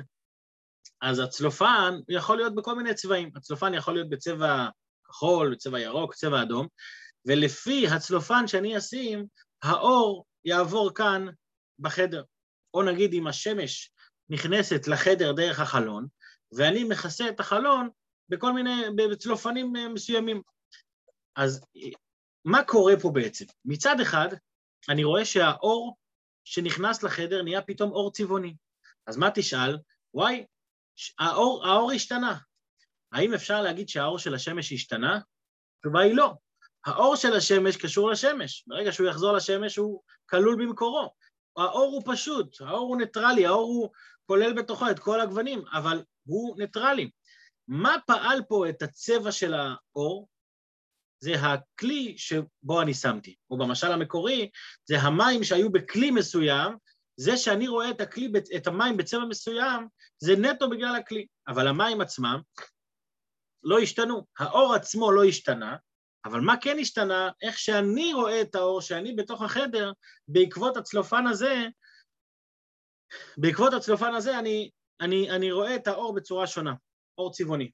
אז 1.02 1.20
הצלופן 1.20 2.00
יכול 2.10 2.38
להיות 2.38 2.56
בכל 2.56 2.76
מיני 2.76 2.94
צבעים. 2.94 3.32
הצלופן 3.36 3.74
יכול 3.74 3.94
להיות 3.94 4.10
בצבע 4.10 4.68
כחול, 5.08 5.54
בצבע 5.54 5.80
ירוק, 5.80 6.14
צבע 6.14 6.42
אדום, 6.42 6.68
ולפי 7.26 7.88
הצלופן 7.88 8.48
שאני 8.48 8.78
אשים, 8.78 9.26
האור 9.64 10.26
יעבור 10.46 10.94
כאן 10.94 11.26
בחדר. 11.80 12.24
או 12.74 12.84
נגיד 12.84 13.14
אם 13.14 13.28
השמש 13.28 13.92
נכנסת 14.30 14.88
לחדר 14.88 15.32
דרך 15.32 15.60
החלון, 15.60 16.08
ואני 16.52 16.84
מכסה 16.84 17.30
את 17.30 17.40
החלון 17.40 17.90
בכל 18.30 18.54
מיני, 18.54 18.84
בצלופנים 18.96 19.74
מסוימים. 19.94 20.42
אז 21.36 21.66
מה 22.46 22.64
קורה 22.64 22.94
פה 23.02 23.12
בעצם? 23.12 23.46
מצד 23.66 24.00
אחד, 24.00 24.28
אני 24.90 25.04
רואה 25.04 25.26
שהאור 25.26 25.98
שנכנס 26.50 27.04
לחדר 27.04 27.44
נהיה 27.44 27.62
פתאום 27.62 27.92
אור 27.92 28.12
צבעוני. 28.12 28.56
אז 29.08 29.18
מה 29.18 29.30
תשאל? 29.32 29.78
וואי, 30.14 30.46
האור, 31.20 31.68
האור 31.68 31.92
השתנה. 31.92 32.38
האם 33.12 33.34
אפשר 33.34 33.62
להגיד 33.62 33.90
שהאור 33.90 34.20
של 34.20 34.34
השמש 34.34 34.72
השתנה? 34.72 35.20
התשובה 35.78 36.00
היא 36.02 36.16
לא. 36.16 36.34
האור 36.86 37.16
של 37.16 37.34
השמש 37.34 37.78
קשור 37.78 38.12
לשמש. 38.12 38.64
ברגע 38.68 38.92
שהוא 38.92 39.08
יחזור 39.08 39.34
לשמש 39.34 39.76
הוא 39.76 40.02
כלול 40.30 40.56
במקורו. 40.56 41.14
האור 41.58 41.92
הוא 41.92 42.02
פשוט, 42.06 42.62
האור 42.62 42.88
הוא 42.88 42.98
ניטרלי, 42.98 43.46
האור 43.46 43.68
הוא 43.68 43.90
כולל 44.26 44.54
בתוכו 44.54 44.92
את 44.92 45.00
כל 45.00 45.22
הגוונים, 45.22 45.64
אבל 45.74 46.04
הוא 46.26 46.58
ניטרלי. 46.58 47.10
מה 47.68 47.96
פעל 48.08 48.42
פה 48.50 48.70
את 48.70 48.82
הצבע 48.82 49.32
של 49.32 49.54
האור? 49.54 50.28
זה 51.20 51.34
הכלי 51.36 52.18
שבו 52.18 52.82
אני 52.82 52.94
שמתי, 52.94 53.36
או 53.50 53.58
במשל 53.58 53.92
המקורי, 53.92 54.50
זה 54.86 55.00
המים 55.00 55.44
שהיו 55.44 55.72
בכלי 55.72 56.12
מסוים, 56.12 56.78
זה 57.20 57.38
שאני 57.38 57.68
רואה 57.68 57.90
את, 57.90 58.02
הכלי, 58.02 58.32
את 58.56 58.68
המים 58.68 58.98
בצבע 58.98 59.26
מסוים, 59.26 59.88
זה 60.20 60.36
נטו 60.36 60.70
בגלל 60.70 60.96
הכלי, 60.96 61.26
אבל 61.48 61.68
המים 61.68 62.02
עצמם 62.02 62.40
לא 63.64 63.80
השתנו, 63.80 64.26
האור 64.40 64.74
עצמו 64.74 65.12
לא 65.12 65.24
השתנה, 65.24 65.76
אבל 66.26 66.40
מה 66.40 66.56
כן 66.62 66.78
השתנה? 66.80 67.30
איך 67.42 67.58
שאני 67.58 68.14
רואה 68.14 68.42
את 68.42 68.56
האור, 68.56 68.82
שאני 68.82 69.16
בתוך 69.16 69.42
החדר, 69.42 69.92
בעקבות 70.28 70.78
הצלופן 70.78 71.28
הזה, 71.28 71.68
בעקבות 73.38 73.74
הצלופן 73.74 74.14
הזה 74.14 74.40
אני, 74.40 74.70
אני, 75.02 75.32
אני 75.32 75.52
רואה 75.52 75.76
את 75.76 75.88
האור 75.88 76.14
בצורה 76.14 76.48
שונה, 76.48 76.74
אור 77.18 77.32
צבעוני. 77.32 77.72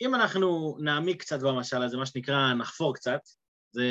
אם 0.00 0.14
אנחנו 0.14 0.76
נעמיק 0.80 1.20
קצת 1.20 1.40
במשל 1.40 1.82
הזה, 1.82 1.96
מה 1.96 2.06
שנקרא 2.06 2.54
נחפור 2.54 2.94
קצת, 2.94 3.20
זה... 3.70 3.84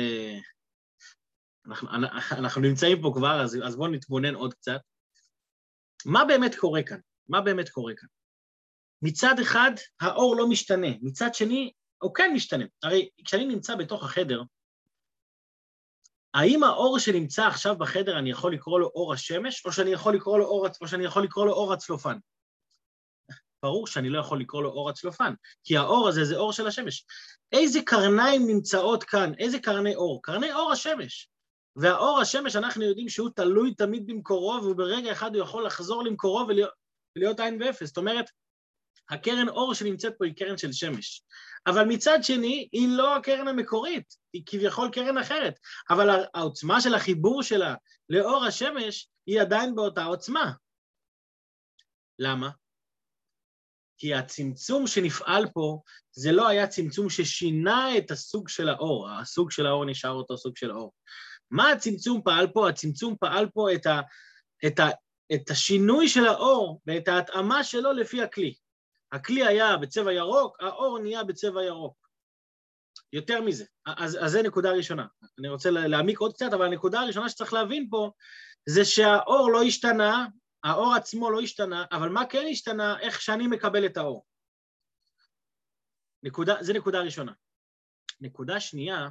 אנחנו, 1.66 1.88
אנחנו 2.32 2.60
נמצאים 2.60 3.02
פה 3.02 3.12
כבר, 3.14 3.42
אז, 3.42 3.58
אז 3.66 3.76
בואו 3.76 3.90
נתבונן 3.90 4.34
עוד 4.34 4.54
קצת. 4.54 4.80
מה 6.06 6.24
באמת 6.24 6.54
קורה 6.54 6.82
כאן? 6.82 6.98
מה 7.28 7.40
באמת 7.40 7.68
קורה 7.68 7.92
כאן? 7.96 8.08
מצד 9.02 9.34
אחד, 9.42 9.70
האור 10.00 10.36
לא 10.36 10.48
משתנה, 10.48 10.88
מצד 11.02 11.34
שני, 11.34 11.72
הוא 12.02 12.14
כן 12.14 12.30
משתנה. 12.34 12.64
הרי 12.82 13.08
כשאני 13.24 13.44
נמצא 13.44 13.76
בתוך 13.76 14.04
החדר, 14.04 14.42
האם 16.34 16.64
האור 16.64 16.98
שנמצא 16.98 17.46
עכשיו 17.46 17.78
בחדר, 17.78 18.18
אני 18.18 18.30
יכול 18.30 18.54
לקרוא 18.54 18.80
לו 18.80 18.86
אור 18.86 19.12
השמש, 19.12 19.66
או 19.66 19.72
שאני 19.72 19.90
יכול 19.90 20.14
לקרוא 20.14 20.38
לו 20.38 20.44
אור, 20.44 20.66
או 20.80 20.88
שאני 20.88 21.04
יכול 21.04 21.24
לקרוא 21.24 21.46
לו 21.46 21.52
אור 21.52 21.72
הצלופן? 21.72 22.16
ברור 23.62 23.86
שאני 23.86 24.08
לא 24.08 24.18
יכול 24.18 24.40
לקרוא 24.40 24.62
לו 24.62 24.70
אור 24.70 24.90
הצלופן, 24.90 25.34
כי 25.64 25.76
האור 25.76 26.08
הזה 26.08 26.24
זה 26.24 26.36
אור 26.36 26.52
של 26.52 26.66
השמש. 26.66 27.04
איזה 27.52 27.80
קרניים 27.86 28.46
נמצאות 28.46 29.04
כאן? 29.04 29.32
איזה 29.38 29.58
קרני 29.58 29.94
אור? 29.94 30.22
קרני 30.22 30.52
אור 30.52 30.72
השמש. 30.72 31.28
והאור 31.76 32.20
השמש, 32.20 32.56
אנחנו 32.56 32.84
יודעים 32.84 33.08
שהוא 33.08 33.30
תלוי 33.36 33.74
תמיד 33.74 34.06
במקורו, 34.06 34.64
וברגע 34.64 35.12
אחד 35.12 35.34
הוא 35.34 35.42
יכול 35.42 35.66
לחזור 35.66 36.04
למקורו 36.04 36.46
ולהיות, 36.48 37.40
עין 37.40 37.62
ואפס. 37.62 37.88
זאת 37.88 37.96
אומרת, 37.96 38.30
הקרן 39.10 39.48
אור 39.48 39.74
שנמצאת 39.74 40.14
פה 40.18 40.24
היא 40.24 40.34
קרן 40.36 40.58
של 40.58 40.72
שמש. 40.72 41.22
אבל 41.66 41.84
מצד 41.84 42.18
שני, 42.22 42.68
היא 42.72 42.88
לא 42.90 43.16
הקרן 43.16 43.48
המקורית, 43.48 44.16
היא 44.32 44.42
כביכול 44.46 44.90
קרן 44.92 45.18
אחרת. 45.18 45.58
אבל 45.90 46.24
העוצמה 46.34 46.80
של 46.80 46.94
החיבור 46.94 47.42
שלה 47.42 47.74
לאור 48.08 48.44
השמש 48.44 49.08
היא 49.26 49.40
עדיין 49.40 49.74
באותה 49.74 50.04
עוצמה. 50.04 50.52
למה? 52.18 52.50
כי 54.00 54.14
הצמצום 54.14 54.86
שנפעל 54.86 55.46
פה, 55.54 55.80
זה 56.12 56.32
לא 56.32 56.48
היה 56.48 56.66
צמצום 56.66 57.10
ששינה 57.10 57.98
את 57.98 58.10
הסוג 58.10 58.48
של 58.48 58.68
האור, 58.68 59.10
הסוג 59.10 59.50
של 59.50 59.66
האור 59.66 59.84
נשאר 59.84 60.10
אותו 60.10 60.38
סוג 60.38 60.56
של 60.56 60.70
האור. 60.70 60.92
מה 61.50 61.70
הצמצום 61.70 62.22
פעל 62.24 62.46
פה? 62.46 62.68
הצמצום 62.68 63.16
פעל 63.20 63.48
פה 63.54 63.74
את, 63.74 63.86
ה, 63.86 64.00
את, 64.66 64.78
ה, 64.78 64.88
את 65.34 65.50
השינוי 65.50 66.08
של 66.08 66.26
האור 66.26 66.80
ואת 66.86 67.08
ההתאמה 67.08 67.64
שלו 67.64 67.92
לפי 67.92 68.22
הכלי. 68.22 68.54
הכלי 69.12 69.46
היה 69.46 69.76
בצבע 69.76 70.12
ירוק, 70.12 70.56
האור 70.60 70.98
נהיה 70.98 71.24
בצבע 71.24 71.64
ירוק. 71.64 71.96
יותר 73.12 73.40
מזה. 73.40 73.64
אז, 73.86 74.18
אז 74.20 74.30
זה 74.30 74.42
נקודה 74.42 74.72
ראשונה. 74.72 75.06
אני 75.38 75.48
רוצה 75.48 75.70
להעמיק 75.70 76.18
עוד 76.18 76.34
קצת, 76.34 76.52
אבל 76.52 76.66
הנקודה 76.66 77.00
הראשונה 77.00 77.28
שצריך 77.28 77.52
להבין 77.52 77.88
פה 77.90 78.10
זה 78.68 78.84
שהאור 78.84 79.50
לא 79.52 79.62
השתנה, 79.62 80.26
האור 80.64 80.94
עצמו 80.94 81.30
לא 81.30 81.40
השתנה, 81.40 81.84
אבל 81.92 82.08
מה 82.08 82.26
כן 82.26 82.46
השתנה? 82.50 83.00
איך 83.00 83.20
שאני 83.20 83.46
מקבל 83.46 83.86
את 83.86 83.96
האור. 83.96 84.26
נקודה, 86.22 86.56
זה 86.60 86.72
נקודה 86.72 87.00
ראשונה. 87.00 87.32
נקודה 88.20 88.60
שנייה, 88.60 89.08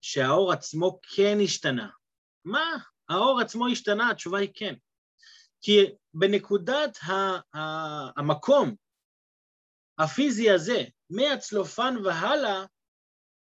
שהאור 0.00 0.52
עצמו 0.52 1.00
כן 1.02 1.38
השתנה. 1.44 1.90
מה? 2.44 2.76
האור 3.08 3.40
עצמו 3.40 3.68
השתנה? 3.68 4.10
התשובה 4.10 4.38
היא 4.38 4.50
כן. 4.54 4.74
כי 5.60 5.84
בנקודת 6.14 6.98
המקום 8.16 8.74
הפיזי 9.98 10.50
הזה, 10.50 10.84
מהצלופן 11.10 11.94
והלאה, 12.04 12.64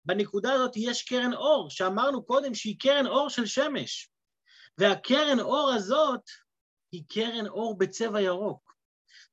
בנקודה 0.05 0.53
הזאת 0.53 0.71
יש 0.75 1.03
קרן 1.03 1.33
אור, 1.33 1.69
שאמרנו 1.69 2.25
קודם 2.25 2.55
שהיא 2.55 2.79
קרן 2.79 3.07
אור 3.07 3.29
של 3.29 3.45
שמש. 3.45 4.09
והקרן 4.79 5.39
אור 5.39 5.71
הזאת 5.75 6.29
היא 6.91 7.03
קרן 7.09 7.47
אור 7.47 7.77
בצבע 7.77 8.21
ירוק. 8.21 8.73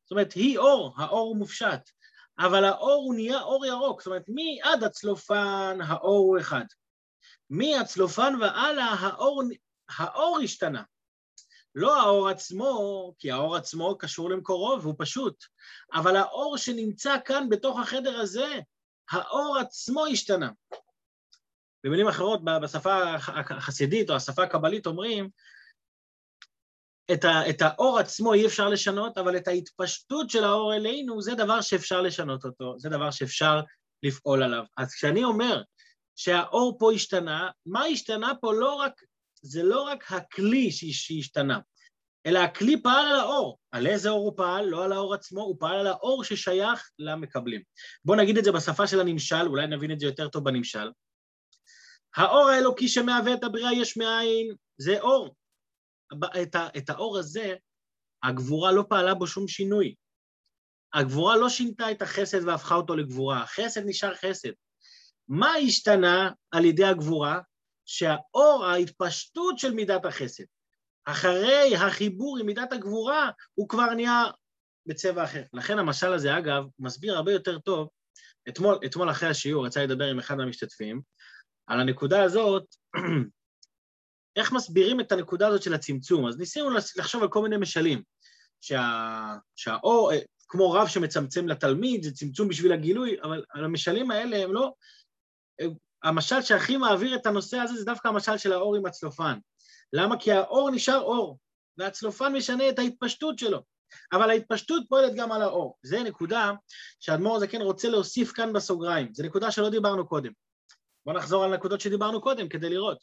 זאת 0.03 0.11
אומרת, 0.11 0.33
היא 0.33 0.59
אור, 0.59 0.95
האור 0.97 1.29
הוא 1.29 1.37
מופשט, 1.37 1.91
אבל 2.39 2.65
האור 2.65 3.03
הוא 3.05 3.15
נהיה 3.15 3.41
אור 3.41 3.67
ירוק, 3.67 4.01
זאת 4.01 4.07
אומרת, 4.07 4.25
מעד 4.29 4.85
הצלופן 4.85 5.79
האור 5.87 6.19
הוא 6.19 6.39
אחד. 6.41 6.65
מהצלופן 7.51 8.35
והלאה 8.41 8.95
האור, 8.95 9.43
האור 9.89 10.39
השתנה. 10.45 10.83
לא 11.75 12.01
האור 12.01 12.29
עצמו, 12.29 13.13
כי 13.19 13.31
האור 13.31 13.57
עצמו 13.57 13.99
קשור 13.99 14.31
למקורו 14.31 14.83
והוא 14.83 14.95
פשוט, 14.99 15.45
אבל 15.93 16.17
האור 16.17 16.57
שנמצא 16.57 17.17
כאן 17.25 17.49
בתוך 17.49 17.79
החדר 17.79 18.21
הזה, 18.21 18.61
האור 19.11 19.59
עצמו 19.59 20.07
השתנה. 20.07 20.51
במילים 21.87 22.09
אחרות, 22.09 22.41
בשפה 22.63 23.15
החסידית 23.35 24.11
או 24.11 24.17
השפה 24.17 24.43
הקבלית 24.43 24.87
אומרים, 24.87 25.29
את, 27.13 27.25
ה, 27.25 27.51
את 27.51 27.63
האור 27.63 27.99
עצמו 27.99 28.35
אי 28.35 28.47
אפשר 28.47 28.69
לשנות, 28.69 29.19
אבל 29.19 29.37
את 29.37 29.49
ההתפשטות 29.49 30.31
של 30.31 30.45
האור 30.45 30.75
אלינו, 30.75 31.23
זה 31.23 31.35
דבר 31.35 31.61
שאפשר 31.61 32.03
לשנות 32.03 32.45
אותו, 32.45 32.75
זה 32.79 32.89
דבר 32.89 33.11
שאפשר 33.11 33.61
לפעול 34.03 34.43
עליו. 34.43 34.65
אז 34.77 34.95
כשאני 34.95 35.25
אומר 35.25 35.63
שהאור 36.17 36.77
פה 36.79 36.93
השתנה, 36.93 37.51
מה 37.67 37.85
השתנה 37.85 38.33
פה 38.41 38.55
לא 38.55 38.75
רק 38.75 38.93
זה 39.43 39.63
לא 39.63 39.83
רק 39.83 40.13
הכלי 40.13 40.71
שהשתנה, 40.71 41.59
אלא 42.27 42.39
הכלי 42.39 42.83
פעל 42.83 43.07
על 43.07 43.21
האור. 43.21 43.59
על 43.73 43.87
איזה 43.87 44.11
אור 44.11 44.25
הוא 44.25 44.37
פעל? 44.37 44.65
לא 44.65 44.85
על 44.85 44.93
האור 44.93 45.15
עצמו, 45.15 45.43
הוא 45.43 45.57
פעל 45.59 45.79
על 45.79 45.87
האור 45.87 46.25
ששייך 46.25 46.91
למקבלים. 46.99 47.63
בואו 48.05 48.19
נגיד 48.19 48.39
את 48.39 48.45
זה 48.45 48.53
בשפה 48.53 48.87
של 48.87 49.01
הנמשל, 49.01 49.47
אולי 49.47 49.67
נבין 49.67 49.93
את 49.93 50.01
זה 50.01 50.07
יותר 50.07 50.29
טוב 50.29 50.45
בנמשל. 50.45 50.91
האור 52.17 52.49
האלוקי 52.49 52.89
שמהווה 52.89 53.35
את 53.35 53.45
הבריאה 53.45 53.73
יש 53.73 53.97
מאין, 53.97 54.55
זה 54.79 55.01
אור. 55.01 55.35
את, 56.43 56.55
ה, 56.55 56.69
את 56.77 56.91
האור 56.91 57.19
הזה, 57.19 57.55
הגבורה 58.23 58.73
לא 58.73 58.85
פעלה 58.89 59.15
בו 59.15 59.27
שום 59.27 59.49
שינוי. 59.49 59.95
הגבורה 60.95 61.37
לא 61.37 61.49
שינתה 61.49 61.91
את 61.91 62.03
החסד 62.03 62.49
והפכה 62.49 62.75
אותו 62.75 62.97
לגבורה, 62.97 63.43
החסד 63.43 63.81
נשאר 63.87 64.15
חסד. 64.15 64.51
מה 65.29 65.55
השתנה 65.55 66.31
על 66.51 66.65
ידי 66.65 66.85
הגבורה? 66.85 67.41
שהאור, 67.85 68.65
ההתפשטות 68.65 69.59
של 69.59 69.75
מידת 69.75 70.05
החסד, 70.05 70.45
אחרי 71.05 71.77
החיבור 71.77 72.39
עם 72.39 72.47
מידת 72.47 72.73
הגבורה, 72.73 73.31
הוא 73.55 73.69
כבר 73.69 73.95
נהיה 73.95 74.25
בצבע 74.87 75.25
אחר. 75.25 75.43
לכן 75.53 75.79
המשל 75.79 76.13
הזה, 76.13 76.39
אגב, 76.39 76.65
מסביר 76.79 77.17
הרבה 77.17 77.33
יותר 77.33 77.59
טוב. 77.59 77.89
אתמול, 78.49 78.79
אתמול 78.87 79.11
אחרי 79.11 79.29
השיעור 79.29 79.67
יצא 79.67 79.83
לדבר 79.83 80.05
עם 80.05 80.19
אחד 80.19 80.35
מהמשתתפים 80.35 81.01
על 81.67 81.81
הנקודה 81.81 82.23
הזאת 82.23 82.65
איך 84.37 84.53
מסבירים 84.53 85.01
את 85.01 85.13
הנקודה 85.13 85.49
הזאת 85.49 85.63
של 85.63 85.75
הצמצום? 85.75 86.27
אז 86.27 86.39
ניסינו 86.39 86.71
לחשוב 86.71 87.23
על 87.23 87.29
כל 87.29 87.43
מיני 87.43 87.57
משלים, 87.57 88.03
שה, 88.61 89.35
שהאור, 89.57 90.11
כמו 90.49 90.73
רב 90.73 90.89
שמצמצם 90.89 91.49
לתלמיד, 91.49 92.03
זה 92.03 92.13
צמצום 92.13 92.49
בשביל 92.49 92.73
הגילוי, 92.73 93.17
אבל 93.23 93.65
המשלים 93.65 94.11
האלה 94.11 94.37
הם 94.37 94.53
לא... 94.53 94.73
המשל 96.03 96.43
שהכי 96.43 96.77
מעביר 96.77 97.15
את 97.15 97.27
הנושא 97.27 97.57
הזה 97.57 97.75
זה 97.75 97.85
דווקא 97.85 98.09
המשל 98.09 98.39
של 98.39 98.53
האור 98.53 98.77
עם 98.77 98.87
הצלופן. 98.87 99.39
למה? 99.93 100.19
כי 100.19 100.33
האור 100.33 100.71
נשאר 100.71 101.01
אור, 101.01 101.39
והצלופן 101.79 102.33
משנה 102.33 102.69
את 102.69 102.79
ההתפשטות 102.79 103.39
שלו. 103.39 103.63
אבל 104.13 104.31
ההתפשטות 104.31 104.83
פועלת 104.89 105.15
גם 105.15 105.33
על 105.33 105.43
האור. 105.43 105.79
זו 105.83 106.03
נקודה 106.03 106.53
שהאדמו"ר 107.01 107.37
הזקן 107.37 107.61
רוצה 107.61 107.89
להוסיף 107.89 108.33
כאן 108.33 108.53
בסוגריים. 108.53 109.15
זו 109.15 109.23
נקודה 109.25 109.51
שלא 109.51 109.71
דיברנו 109.71 110.09
קודם. 110.09 110.33
בואו 111.07 111.17
נחזור 111.17 111.45
על 111.45 111.53
הנקודות 111.53 111.81
שדיברנו 111.81 112.21
קודם 112.21 112.49
כדי 112.49 112.71
לראות. 112.71 112.99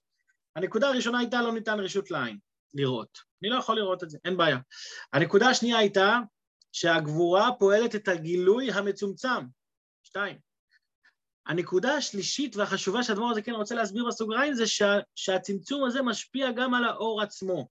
הנקודה 0.55 0.87
הראשונה 0.87 1.19
הייתה 1.19 1.41
לא 1.41 1.53
ניתן 1.53 1.79
רשות 1.79 2.11
לעין, 2.11 2.37
לראות. 2.73 3.19
אני 3.41 3.49
לא 3.49 3.57
יכול 3.57 3.75
לראות 3.75 4.03
את 4.03 4.09
זה, 4.09 4.17
אין 4.25 4.37
בעיה. 4.37 4.57
הנקודה 5.13 5.49
השנייה 5.49 5.77
הייתה 5.77 6.19
שהגבורה 6.71 7.49
פועלת 7.59 7.95
את 7.95 8.07
הגילוי 8.07 8.71
המצומצם. 8.71 9.45
שתיים. 10.03 10.37
הנקודה 11.47 11.93
השלישית 11.93 12.55
והחשובה 12.55 13.03
שהדבר 13.03 13.25
הזה 13.25 13.41
כן 13.41 13.51
רוצה 13.51 13.75
להסביר 13.75 14.05
בסוגריים 14.07 14.53
זה 14.53 14.67
שה, 14.67 14.99
שהצמצום 15.15 15.85
הזה 15.85 16.01
משפיע 16.01 16.51
גם 16.51 16.73
על 16.73 16.83
האור 16.83 17.21
עצמו. 17.21 17.67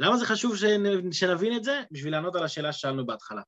למה 0.00 0.16
זה 0.16 0.26
חשוב 0.26 0.56
שנבין 1.12 1.56
את 1.56 1.64
זה? 1.64 1.82
בשביל 1.90 2.12
לענות 2.12 2.36
על 2.36 2.44
השאלה 2.44 2.72
ששאלנו 2.72 3.06
בהתחלה. 3.06 3.42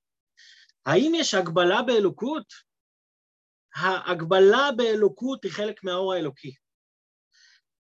האם 0.86 1.12
יש 1.14 1.34
הגבלה 1.34 1.82
באלוקות? 1.82 2.69
ההגבלה 3.76 4.70
באלוקות 4.76 5.44
היא 5.44 5.52
חלק 5.52 5.84
מהאור 5.84 6.12
האלוקי. 6.12 6.54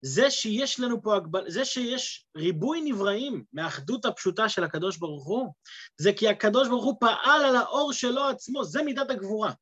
זה 0.03 0.31
שיש 0.31 0.81
לנו 0.81 1.03
פה 1.03 1.17
הגבל... 1.17 1.51
זה 1.51 1.65
שיש 1.65 2.27
ריבוי 2.37 2.81
נבראים 2.85 3.45
מהאחדות 3.53 4.05
הפשוטה 4.05 4.49
של 4.49 4.65
הקדוש 4.65 4.97
ברוך 4.97 5.27
הוא, 5.27 5.53
זה 6.01 6.13
כי 6.13 6.29
הקדוש 6.29 6.69
ברוך 6.69 6.85
הוא 6.85 6.97
פעל 7.01 7.45
על 7.45 7.57
האור 7.57 7.93
שלו 7.93 8.25
עצמו, 8.25 8.65
זה 8.65 8.83
מידת 8.83 9.11
הגבורה. 9.11 9.53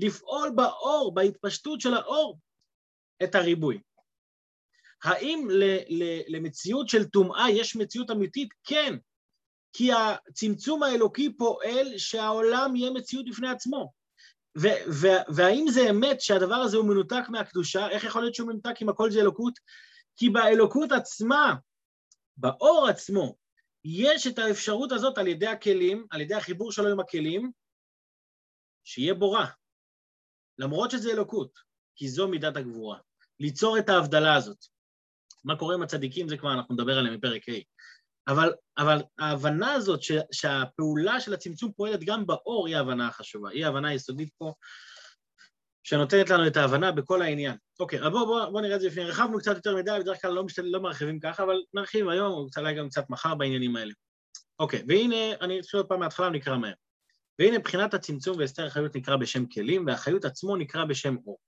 לפעול 0.00 0.50
באור, 0.54 1.14
בהתפשטות 1.14 1.80
של 1.80 1.94
האור, 1.94 2.38
את 3.24 3.34
הריבוי. 3.34 3.80
האם 5.04 5.48
למציאות 6.28 6.88
של 6.88 7.04
טומאה 7.04 7.50
יש 7.50 7.76
מציאות 7.76 8.10
אמיתית? 8.10 8.48
כן, 8.64 8.96
כי 9.72 9.90
הצמצום 9.92 10.82
האלוקי 10.82 11.36
פועל 11.36 11.98
שהעולם 11.98 12.76
יהיה 12.76 12.90
מציאות 12.90 13.26
בפני 13.28 13.48
עצמו. 13.48 13.92
והאם 15.34 15.66
זה 15.68 15.90
אמת 15.90 16.20
שהדבר 16.20 16.54
הזה 16.54 16.76
הוא 16.76 16.86
מנותק 16.86 17.22
מהקדושה? 17.28 17.88
איך 17.88 18.04
יכול 18.04 18.22
להיות 18.22 18.34
שהוא 18.34 18.48
מנותק 18.48 18.74
אם 18.82 18.88
הכל 18.88 19.10
זה 19.10 19.20
אלוקות? 19.20 19.58
כי 20.16 20.30
באלוקות 20.30 20.92
עצמה, 20.92 21.54
באור 22.36 22.88
עצמו, 22.88 23.36
יש 23.84 24.26
את 24.26 24.38
האפשרות 24.38 24.92
הזאת 24.92 25.18
על 25.18 25.26
ידי 25.26 25.46
הכלים, 25.46 26.06
על 26.10 26.20
ידי 26.20 26.34
החיבור 26.34 26.72
שלו 26.72 26.88
עם 26.88 27.00
הכלים, 27.00 27.52
שיהיה 28.84 29.14
בו 29.14 29.32
רע. 29.32 29.46
למרות 30.58 30.90
שזה 30.90 31.10
אלוקות, 31.10 31.58
כי 31.96 32.08
זו 32.08 32.28
מידת 32.28 32.56
הגבורה. 32.56 32.98
ליצור 33.40 33.78
את 33.78 33.88
ההבדלה 33.88 34.34
הזאת. 34.34 34.64
מה 35.44 35.58
קורה 35.58 35.74
עם 35.74 35.82
הצדיקים 35.82 36.28
זה 36.28 36.36
כבר 36.36 36.52
אנחנו 36.52 36.74
נדבר 36.74 36.98
עליהם 36.98 37.16
בפרק 37.16 37.48
ה'. 37.48 37.52
אבל, 38.28 38.52
אבל 38.78 39.02
ההבנה 39.18 39.72
הזאת 39.72 40.02
ש, 40.02 40.12
שהפעולה 40.32 41.20
של 41.20 41.34
הצמצום 41.34 41.72
פועלת 41.72 42.04
גם 42.04 42.26
באור 42.26 42.66
היא 42.66 42.76
ההבנה 42.76 43.08
החשובה, 43.08 43.50
היא 43.50 43.64
ההבנה 43.66 43.88
היסודית 43.88 44.30
פה, 44.38 44.52
שנותנת 45.82 46.30
לנו 46.30 46.46
את 46.46 46.56
ההבנה 46.56 46.92
בכל 46.92 47.22
העניין. 47.22 47.56
אוקיי, 47.80 48.00
אז 48.02 48.10
בואו 48.10 48.26
בוא, 48.26 48.44
בוא 48.44 48.60
נראה 48.60 48.76
את 48.76 48.80
זה 48.80 48.86
לפני, 48.86 49.02
הרחבנו 49.02 49.38
קצת 49.38 49.56
יותר 49.56 49.76
מדי, 49.76 49.96
בדרך 50.00 50.22
כלל 50.22 50.32
לא, 50.32 50.44
משתל, 50.44 50.62
לא 50.62 50.80
מרחיבים 50.80 51.20
ככה, 51.20 51.42
אבל 51.42 51.62
נרחיב 51.74 52.08
היום, 52.08 52.32
או 52.32 52.46
אולי 52.56 52.74
גם 52.74 52.88
קצת 52.88 53.10
מחר 53.10 53.34
בעניינים 53.34 53.76
האלה. 53.76 53.92
אוקיי, 54.58 54.82
והנה, 54.88 55.34
אני 55.40 55.60
אתחיל 55.60 55.80
עוד 55.80 55.86
פעם 55.86 56.00
מההתחלה, 56.00 56.30
נקרא 56.30 56.56
מהר. 56.56 56.72
והנה 57.38 57.58
מבחינת 57.58 57.94
הצמצום 57.94 58.38
והסתר 58.38 58.66
החיות 58.66 58.96
נקרא 58.96 59.16
בשם 59.16 59.46
כלים, 59.46 59.86
והחיות 59.86 60.24
עצמו 60.24 60.56
נקרא 60.56 60.84
בשם 60.84 61.16
אור. 61.26 61.38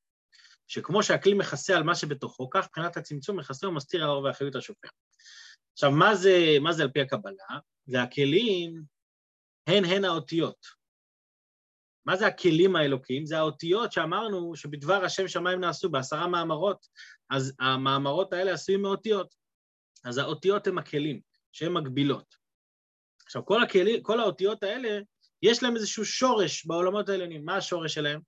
שכמו 0.66 1.02
שהכלי 1.02 1.34
מכסה 1.34 1.76
על 1.76 1.82
מה 1.82 1.94
שבתוכו, 1.94 2.50
כך 2.50 2.64
מבחינת 2.64 2.96
הצמצום 2.96 3.38
מכסה 3.38 3.68
ומסתיר 3.68 4.04
האור 4.04 4.22
והחיות 4.22 4.54
השופע. 4.54 4.88
עכשיו, 5.76 5.90
מה 5.90 6.14
זה, 6.14 6.56
מה 6.60 6.72
זה 6.72 6.82
על 6.82 6.90
פי 6.90 7.00
הקבלה? 7.00 7.58
והכלים 7.86 8.82
הן 9.66 9.84
הן 9.84 10.04
האותיות. 10.04 10.66
מה 12.06 12.16
זה 12.16 12.26
הכלים 12.26 12.76
האלוקיים? 12.76 13.26
זה 13.26 13.38
האותיות 13.38 13.92
שאמרנו 13.92 14.56
שבדבר 14.56 15.04
השם 15.04 15.28
שמיים 15.28 15.60
נעשו 15.60 15.90
בעשרה 15.90 16.28
מאמרות, 16.28 16.86
אז 17.30 17.52
המאמרות 17.60 18.32
האלה 18.32 18.52
עשויים 18.52 18.82
מאותיות. 18.82 19.34
אז 20.04 20.18
האותיות 20.18 20.66
הן 20.66 20.78
הכלים, 20.78 21.20
שהן 21.52 21.72
מגבילות. 21.72 22.34
עכשיו, 23.26 23.46
כל, 23.46 23.62
הכלים, 23.62 24.02
כל 24.02 24.20
האותיות 24.20 24.62
האלה, 24.62 25.00
יש 25.42 25.62
להם 25.62 25.76
איזשהו 25.76 26.04
שורש 26.04 26.66
בעולמות 26.66 27.08
העליונים. 27.08 27.44
מה 27.44 27.56
השורש 27.56 27.94
שלהם? 27.94 28.20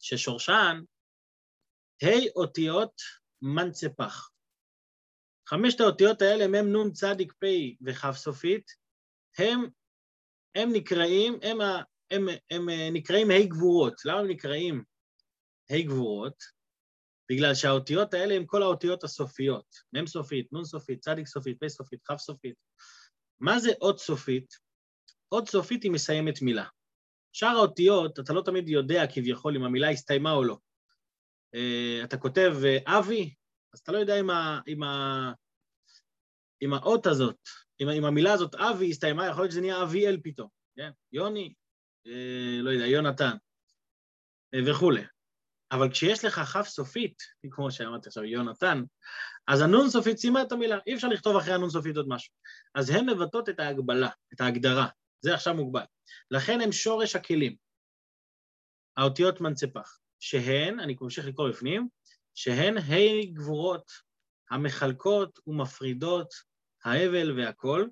ששורשן 0.00 0.80
ה' 2.04 2.30
אותיות 2.36 2.92
מנצפח. 3.42 4.29
חמשת 5.50 5.80
האותיות 5.80 6.22
האלה, 6.22 6.46
מ' 6.48 6.76
נ' 6.76 6.92
צדיק 6.92 7.32
פ' 7.32 7.44
וכ' 7.86 8.12
סופית, 8.12 8.70
הם, 9.38 9.66
הם 10.54 10.72
נקראים, 10.72 11.38
הם, 11.42 11.60
הם, 12.10 12.28
הם, 12.50 12.68
הם 12.68 12.92
נקראים 12.92 13.30
ה' 13.30 13.46
גבורות. 13.46 13.94
למה 14.04 14.20
הם 14.20 14.28
נקראים 14.28 14.84
ה' 15.70 15.82
גבורות? 15.82 16.34
בגלל 17.30 17.54
שהאותיות 17.54 18.14
האלה 18.14 18.34
הן 18.34 18.44
כל 18.46 18.62
האותיות 18.62 19.04
הסופיות. 19.04 19.66
מ' 19.92 20.06
סופית, 20.06 20.52
נ' 20.52 20.64
סופית, 20.64 21.00
צדיק 21.00 21.26
סופית, 21.26 21.64
פ' 21.64 21.68
סופית, 21.68 22.00
כ' 22.04 22.16
סופית. 22.16 22.54
מה 23.40 23.58
זה 23.58 23.70
אות 23.80 24.00
סופית? 24.00 24.54
אות 25.32 25.48
סופית 25.48 25.82
היא 25.82 25.92
מסיימת 25.92 26.42
מילה. 26.42 26.66
שאר 27.32 27.48
האותיות, 27.48 28.18
אתה 28.18 28.32
לא 28.32 28.42
תמיד 28.42 28.68
יודע 28.68 29.06
כביכול 29.14 29.56
אם 29.56 29.62
המילה 29.62 29.90
הסתיימה 29.90 30.32
או 30.32 30.44
לא. 30.44 30.56
Uh, 31.56 32.04
אתה 32.04 32.16
כותב 32.16 32.54
uh, 32.62 32.98
אבי, 32.98 33.34
אז 33.74 33.80
אתה 33.80 33.92
לא 33.92 33.98
יודע 33.98 34.20
אם, 34.20 34.30
ה, 34.30 34.60
אם, 34.68 34.82
ה, 34.82 35.32
אם 36.62 36.72
האות 36.72 37.06
הזאת, 37.06 37.36
אם, 37.80 37.88
אם 37.88 38.04
המילה 38.04 38.32
הזאת 38.32 38.54
אבי 38.54 38.90
הסתיימה, 38.90 39.26
יכול 39.26 39.42
להיות 39.42 39.50
שזה 39.50 39.60
נהיה 39.60 39.82
אביאל 39.82 40.20
פתאום, 40.22 40.48
כן? 40.76 40.90
יוני, 41.12 41.54
אה, 42.06 42.62
לא 42.62 42.70
יודע, 42.70 42.86
יונתן, 42.86 43.36
אה, 44.54 44.60
וכולי. 44.70 45.02
אבל 45.72 45.90
כשיש 45.90 46.24
לך 46.24 46.40
כף 46.40 46.66
סופית, 46.68 47.22
כמו 47.50 47.70
שאמרתי 47.70 48.08
עכשיו, 48.08 48.24
יונתן, 48.24 48.82
אז 49.46 49.60
הנון 49.60 49.90
סופית 49.90 50.18
סיימה 50.18 50.42
את 50.42 50.52
המילה, 50.52 50.78
אי 50.86 50.94
אפשר 50.94 51.08
לכתוב 51.08 51.36
אחרי 51.36 51.54
הנון 51.54 51.70
סופית 51.70 51.96
עוד 51.96 52.08
משהו. 52.08 52.34
אז 52.74 52.90
הן 52.90 53.10
מבטאות 53.10 53.48
את 53.48 53.60
ההגבלה, 53.60 54.08
את 54.34 54.40
ההגדרה, 54.40 54.86
זה 55.20 55.34
עכשיו 55.34 55.54
מוגבל. 55.54 55.84
לכן 56.30 56.60
הם 56.60 56.72
שורש 56.72 57.16
הכלים, 57.16 57.56
האותיות 58.96 59.40
מנצפח, 59.40 59.98
שהן, 60.20 60.80
אני 60.80 60.96
ממשיך 61.00 61.26
לקרוא 61.26 61.48
בפנים, 61.48 61.88
שהן 62.34 62.78
ה' 62.78 63.32
גבורות 63.32 63.90
המחלקות 64.50 65.38
ומפרידות 65.46 66.34
ההבל 66.84 67.40
והכל, 67.40 67.86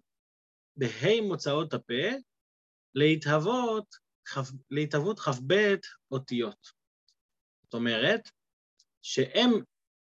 בה' 0.76 1.22
מוצאות 1.22 1.74
הפה, 1.74 2.08
להתהוות, 2.94 3.94
להתהוות 4.70 5.18
כ"ב 5.18 5.74
אותיות. 6.10 6.66
זאת 7.62 7.74
אומרת, 7.74 8.30
שהן, 9.02 9.50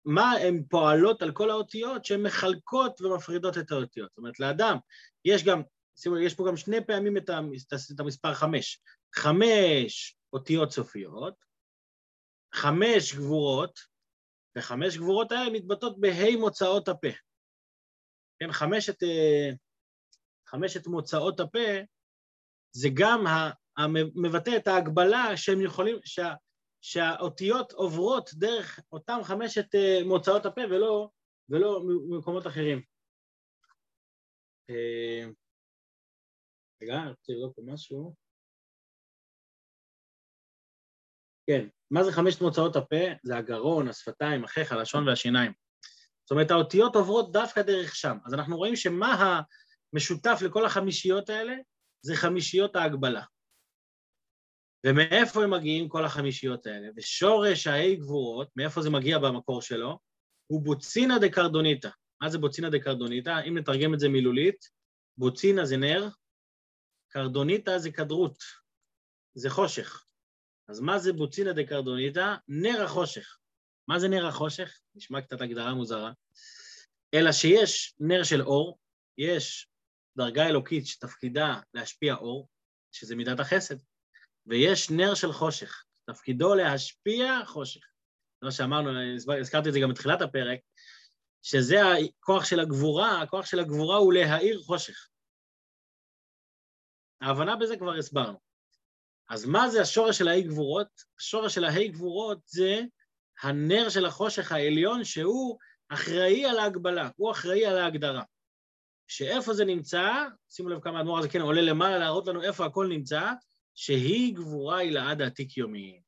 מה 0.04 0.32
הן 0.32 0.64
פועלות 0.68 1.22
על 1.22 1.32
כל 1.32 1.50
האותיות? 1.50 2.04
שהן 2.04 2.22
מחלקות 2.22 3.00
ומפרידות 3.00 3.58
את 3.58 3.70
האותיות. 3.70 4.10
זאת 4.10 4.18
אומרת, 4.18 4.40
לאדם 4.40 4.76
יש 5.24 5.44
גם, 5.44 5.62
שימו 5.96 6.18
יש 6.18 6.34
פה 6.34 6.44
גם 6.48 6.56
שני 6.56 6.86
פעמים 6.86 7.16
את 7.16 8.00
המספר 8.00 8.34
חמש. 8.34 8.80
חמש 9.14 10.16
אותיות 10.32 10.70
סופיות, 10.70 11.34
חמש 12.54 13.14
גבורות, 13.14 13.93
וחמש 14.58 14.96
גבורות 14.96 15.32
האלה 15.32 15.50
מתבטאות 15.50 16.00
בה' 16.00 16.36
מוצאות 16.40 16.88
הפה. 16.88 17.08
כן, 18.38 18.52
חמשת, 18.52 19.02
אה, 19.02 19.50
חמשת 20.48 20.86
מוצאות 20.86 21.40
הפה 21.40 21.68
זה 22.72 22.88
גם 22.94 23.24
המבטא 23.76 24.56
את 24.56 24.66
ההגבלה 24.66 25.36
שהם 25.36 25.60
יכולים, 25.60 25.96
שה, 26.04 26.34
שהאותיות 26.80 27.72
עוברות 27.72 28.30
דרך 28.34 28.80
אותם 28.92 29.18
חמשת 29.24 29.74
אה, 29.74 30.00
מוצאות 30.06 30.46
הפה 30.46 30.60
ולא, 30.70 31.08
ולא 31.48 31.80
ממקומות 31.84 32.46
אחרים. 32.46 32.82
אה, 34.70 35.26
רגע, 36.82 36.94
אני 36.94 37.10
רוצה 37.10 37.32
לראות 37.32 37.56
פה 37.56 37.62
משהו. 37.64 38.23
כן, 41.46 41.66
מה 41.90 42.04
זה 42.04 42.12
חמשת 42.12 42.40
מוצאות 42.40 42.76
הפה? 42.76 43.04
זה 43.22 43.36
הגרון, 43.36 43.88
השפתיים, 43.88 44.44
החך, 44.44 44.72
הלשון 44.72 45.08
והשיניים. 45.08 45.52
זאת 46.24 46.30
אומרת, 46.30 46.50
האותיות 46.50 46.96
עוברות 46.96 47.32
דווקא 47.32 47.62
דרך 47.62 47.94
שם. 47.96 48.16
אז 48.26 48.34
אנחנו 48.34 48.56
רואים 48.56 48.76
שמה 48.76 49.40
המשותף 49.92 50.38
לכל 50.44 50.64
החמישיות 50.64 51.30
האלה? 51.30 51.54
זה 52.02 52.16
חמישיות 52.16 52.76
ההגבלה. 52.76 53.22
ומאיפה 54.86 55.44
הם 55.44 55.50
מגיעים 55.50 55.88
כל 55.88 56.04
החמישיות 56.04 56.66
האלה? 56.66 56.88
ושורש 56.96 57.66
הה' 57.66 57.94
גבורות, 57.94 58.48
מאיפה 58.56 58.82
זה 58.82 58.90
מגיע 58.90 59.18
במקור 59.18 59.62
שלו? 59.62 59.98
הוא 60.46 60.62
בוצינה 60.62 61.18
דקרדוניתא. 61.18 61.88
מה 62.22 62.28
זה 62.28 62.38
בוצינה 62.38 62.70
דקרדוניתא? 62.70 63.40
אם 63.48 63.58
נתרגם 63.58 63.94
את 63.94 64.00
זה 64.00 64.08
מילולית, 64.08 64.64
בוצינה 65.18 65.64
זה 65.64 65.76
נר, 65.76 66.08
קרדוניתא 67.12 67.78
זה 67.78 67.90
כדרות, 67.90 68.38
זה 69.34 69.50
חושך. 69.50 70.04
אז 70.68 70.80
מה 70.80 70.98
זה 70.98 71.12
בוצינה 71.12 71.52
דקרדוניתא? 71.52 72.34
נר 72.48 72.82
החושך. 72.82 73.38
מה 73.88 73.98
זה 73.98 74.08
נר 74.08 74.26
החושך? 74.26 74.80
נשמע 74.94 75.20
קצת 75.20 75.40
הגדרה 75.40 75.74
מוזרה. 75.74 76.12
אלא 77.14 77.32
שיש 77.32 77.94
נר 78.00 78.24
של 78.24 78.42
אור, 78.42 78.78
יש 79.18 79.68
דרגה 80.16 80.46
אלוקית 80.46 80.86
שתפקידה 80.86 81.60
להשפיע 81.74 82.14
אור, 82.14 82.48
שזה 82.92 83.16
מידת 83.16 83.40
החסד, 83.40 83.76
ויש 84.46 84.90
נר 84.90 85.14
של 85.14 85.32
חושך, 85.32 85.84
תפקידו 86.10 86.54
להשפיע 86.54 87.44
חושך. 87.46 87.80
זה 88.40 88.46
מה 88.46 88.52
שאמרנו, 88.52 88.90
הזכרתי 89.40 89.68
את 89.68 89.72
זה 89.72 89.80
גם 89.80 89.90
בתחילת 89.90 90.22
הפרק, 90.22 90.60
שזה 91.42 91.76
הכוח 91.82 92.44
של 92.44 92.60
הגבורה, 92.60 93.22
הכוח 93.22 93.46
של 93.46 93.58
הגבורה 93.58 93.96
הוא 93.96 94.12
להאיר 94.12 94.62
חושך. 94.62 95.08
ההבנה 97.20 97.56
בזה 97.56 97.76
כבר 97.76 97.94
הסברנו. 97.98 98.38
אז 99.30 99.44
מה 99.44 99.68
זה 99.68 99.80
השורש 99.80 100.18
של 100.18 100.28
האי 100.28 100.42
גבורות? 100.42 100.88
השורש 101.18 101.54
של 101.54 101.64
האי 101.64 101.88
גבורות 101.88 102.38
זה 102.46 102.80
הנר 103.42 103.88
של 103.88 104.06
החושך 104.06 104.52
העליון 104.52 105.04
שהוא 105.04 105.58
אחראי 105.88 106.46
על 106.46 106.58
ההגבלה, 106.58 107.08
הוא 107.16 107.30
אחראי 107.30 107.66
על 107.66 107.78
ההגדרה. 107.78 108.22
שאיפה 109.08 109.54
זה 109.54 109.64
נמצא, 109.64 110.12
שימו 110.50 110.68
לב 110.68 110.80
כמה 110.80 110.98
האדמו"ר 110.98 111.18
הזה 111.18 111.28
כן 111.28 111.40
עולה 111.40 111.62
למעלה 111.62 111.98
להראות 111.98 112.26
לנו 112.26 112.42
איפה 112.42 112.66
הכל 112.66 112.86
נמצא, 112.88 113.32
שהיא 113.74 114.34
גבורה 114.34 114.78
היא 114.78 114.90
לעד 114.90 115.20
העתיק 115.22 115.56
יומין. 115.56 116.00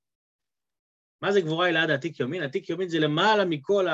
מה 1.23 1.33
זה 1.33 1.41
גבורה 1.41 1.67
היא 1.67 1.75
לעד 1.75 1.91
העתיק 1.91 2.21
יומין? 2.21 2.43
עתיק 2.43 2.69
יומין 2.69 2.89
זה 2.89 2.99
למעלה 2.99 3.45
מכל 3.45 3.87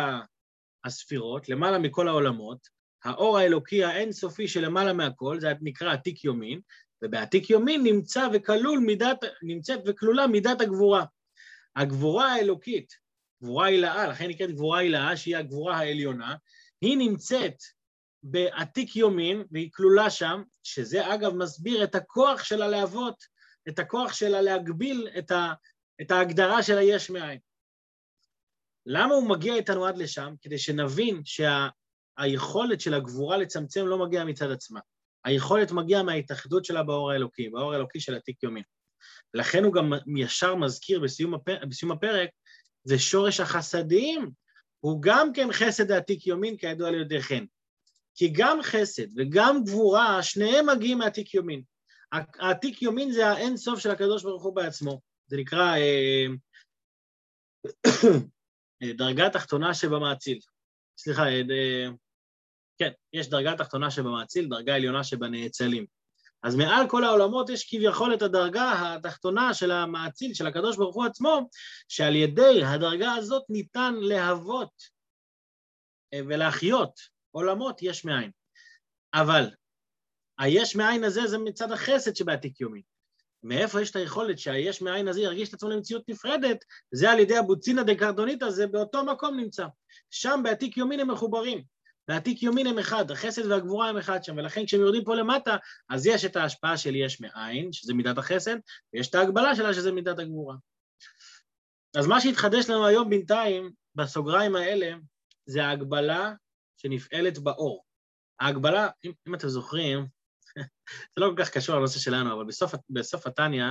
הספירות, 0.84 1.48
למעלה 1.48 1.78
מכל 1.78 2.08
העולמות, 2.08 2.58
האור 3.04 3.38
האלוקי 3.38 3.84
האינסופי 3.84 4.48
שלמעלה 4.48 4.92
מהכל, 4.92 5.40
זה 5.40 5.52
נקרא 5.60 5.92
עתיק 5.92 6.24
יומין, 6.24 6.60
ובעתיק 7.02 7.50
יומין 7.50 7.82
נמצא 7.82 8.28
וכלול 8.32 8.78
מידת, 8.78 9.18
נמצאת 9.42 9.80
וכלולה 9.86 10.26
מידת 10.26 10.60
הגבורה. 10.60 11.04
הגבורה 11.76 12.32
האלוקית, 12.32 12.92
גבורה 13.42 13.66
הילאה, 13.66 14.06
לכן 14.08 14.28
נקראת 14.28 14.50
גבורה 14.50 14.78
הילאה, 14.78 15.16
שהיא 15.16 15.36
הגבורה 15.36 15.76
העליונה, 15.76 16.36
היא 16.80 16.96
נמצאת 16.96 17.56
בעתיק 18.22 18.96
יומין, 18.96 19.44
והיא 19.50 19.70
כלולה 19.72 20.10
שם, 20.10 20.42
שזה 20.62 21.14
אגב 21.14 21.34
מסביר 21.34 21.84
את 21.84 21.94
הכוח 21.94 22.44
של 22.44 22.62
הלהבות, 22.62 23.24
את 23.68 23.78
הכוח 23.78 24.12
שלה 24.12 24.40
להגביל 24.40 25.08
את, 25.18 25.30
ה, 25.30 25.52
את 26.00 26.10
ההגדרה 26.10 26.62
של 26.62 26.78
היש 26.78 27.10
מאין. 27.10 27.38
למה 28.86 29.14
הוא 29.14 29.28
מגיע 29.28 29.54
איתנו 29.54 29.86
עד 29.86 29.98
לשם? 29.98 30.34
כדי 30.40 30.58
שנבין 30.58 31.22
שהיכולת 31.24 32.80
שה, 32.80 32.84
של 32.84 32.94
הגבורה 32.94 33.36
לצמצם 33.36 33.86
לא 33.86 33.98
מגיעה 33.98 34.24
מצד 34.24 34.50
עצמה. 34.50 34.80
היכולת 35.24 35.72
מגיעה 35.72 36.02
מההתאחדות 36.02 36.64
שלה 36.64 36.82
באור 36.82 37.10
האלוקי, 37.10 37.48
באור 37.48 37.72
האלוקי 37.72 38.00
של 38.00 38.14
עתיק 38.14 38.42
יומין. 38.42 38.62
לכן 39.34 39.64
הוא 39.64 39.72
גם 39.72 39.92
ישר 40.16 40.54
מזכיר 40.54 41.00
בסיום, 41.00 41.34
הפרק, 41.34 41.64
בסיום 41.64 41.92
הפרק, 41.92 42.30
זה 42.84 42.98
שורש 42.98 43.40
החסדים, 43.40 44.30
הוא 44.80 45.02
גם 45.02 45.32
כן 45.32 45.52
חסד 45.52 45.90
העתיק 45.90 46.26
יומין, 46.26 46.56
כידוע 46.56 46.88
על 46.88 47.20
חן. 47.20 47.44
כי 48.14 48.28
גם 48.32 48.62
חסד 48.62 49.06
וגם 49.16 49.64
גבורה, 49.64 50.22
שניהם 50.22 50.66
מגיעים 50.66 50.98
מעתיק 50.98 51.34
יומין. 51.34 51.62
העתיק 52.38 52.82
יומין 52.82 53.12
זה 53.12 53.26
האין 53.26 53.56
סוף 53.56 53.78
של 53.78 53.90
הקדוש 53.90 54.22
ברוך 54.22 54.42
הוא 54.42 54.56
בעצמו. 54.56 55.00
זה 55.26 55.36
נקרא 55.36 55.76
אה, 55.76 56.26
דרגה 58.98 59.30
תחתונה 59.30 59.74
שבמאציל. 59.74 60.38
סליחה, 60.98 61.28
אה, 61.28 61.88
כן, 62.82 62.90
יש 63.12 63.28
דרגה 63.28 63.56
תחתונה 63.56 63.90
שבמאציל, 63.90 64.48
דרגה 64.48 64.74
עליונה 64.74 65.04
שבנאצלים. 65.04 65.86
אז 66.42 66.56
מעל 66.56 66.88
כל 66.88 67.04
העולמות 67.04 67.50
יש 67.50 67.70
כביכול 67.70 68.14
את 68.14 68.22
הדרגה 68.22 68.94
התחתונה 68.94 69.54
של 69.54 69.70
המאציל, 69.70 70.34
של 70.34 70.46
הקדוש 70.46 70.76
ברוך 70.76 70.94
הוא 70.94 71.04
עצמו, 71.04 71.48
שעל 71.88 72.16
ידי 72.16 72.64
הדרגה 72.64 73.12
הזאת 73.12 73.42
ניתן 73.48 73.94
להוות 73.94 74.70
אה, 76.14 76.20
ולהחיות 76.28 77.00
עולמות 77.30 77.82
יש 77.82 78.04
מאין. 78.04 78.30
אבל 79.14 79.50
היש 80.38 80.76
מאין 80.76 81.04
הזה 81.04 81.26
זה 81.26 81.38
מצד 81.38 81.72
החסד 81.72 82.16
שבעתיק 82.16 82.60
יומי. 82.60 82.82
מאיפה 83.42 83.80
יש 83.80 83.90
את 83.90 83.96
היכולת 83.96 84.38
שהיש 84.38 84.82
מאין 84.82 85.08
הזה 85.08 85.20
ירגיש 85.20 85.48
את 85.48 85.54
עצמו 85.54 85.70
למציאות 85.70 86.08
נפרדת? 86.08 86.64
זה 86.92 87.10
על 87.10 87.18
ידי 87.18 87.36
הבוצינה 87.36 87.82
דקרדוניתא, 87.82 88.50
זה 88.50 88.66
באותו 88.66 89.04
מקום 89.04 89.36
נמצא. 89.36 89.66
שם 90.10 90.40
בעתיק 90.44 90.76
יומין 90.76 91.00
הם 91.00 91.10
מחוברים. 91.10 91.64
בעתיק 92.08 92.42
יומין 92.42 92.66
הם 92.66 92.78
אחד, 92.78 93.10
החסד 93.10 93.46
והגבורה 93.46 93.88
הם 93.88 93.96
אחד 93.96 94.24
שם, 94.24 94.36
ולכן 94.36 94.66
כשהם 94.66 94.80
יורדים 94.80 95.04
פה 95.04 95.14
למטה, 95.14 95.56
אז 95.90 96.06
יש 96.06 96.24
את 96.24 96.36
ההשפעה 96.36 96.76
של 96.76 96.96
יש 96.96 97.20
מאין, 97.20 97.72
שזה 97.72 97.94
מידת 97.94 98.18
החסד, 98.18 98.56
ויש 98.94 99.08
את 99.08 99.14
ההגבלה 99.14 99.56
שלה, 99.56 99.74
שזה 99.74 99.92
מידת 99.92 100.18
הגבורה. 100.18 100.56
אז 101.96 102.06
מה 102.06 102.20
שהתחדש 102.20 102.70
לנו 102.70 102.86
היום 102.86 103.10
בינתיים, 103.10 103.72
בסוגריים 103.94 104.56
האלה, 104.56 104.92
זה 105.46 105.64
ההגבלה 105.64 106.32
שנפעלת 106.76 107.38
באור. 107.38 107.84
ההגבלה, 108.40 108.88
אם, 109.04 109.12
אם 109.28 109.34
אתם 109.34 109.48
זוכרים, 109.48 110.06
זה 111.14 111.20
לא 111.20 111.30
כל 111.36 111.44
כך 111.44 111.50
קשור 111.50 111.76
לנושא 111.76 111.98
שלנו, 111.98 112.34
אבל 112.34 112.44
בסוף, 112.44 112.74
בסוף 112.90 113.26
התניא, 113.26 113.64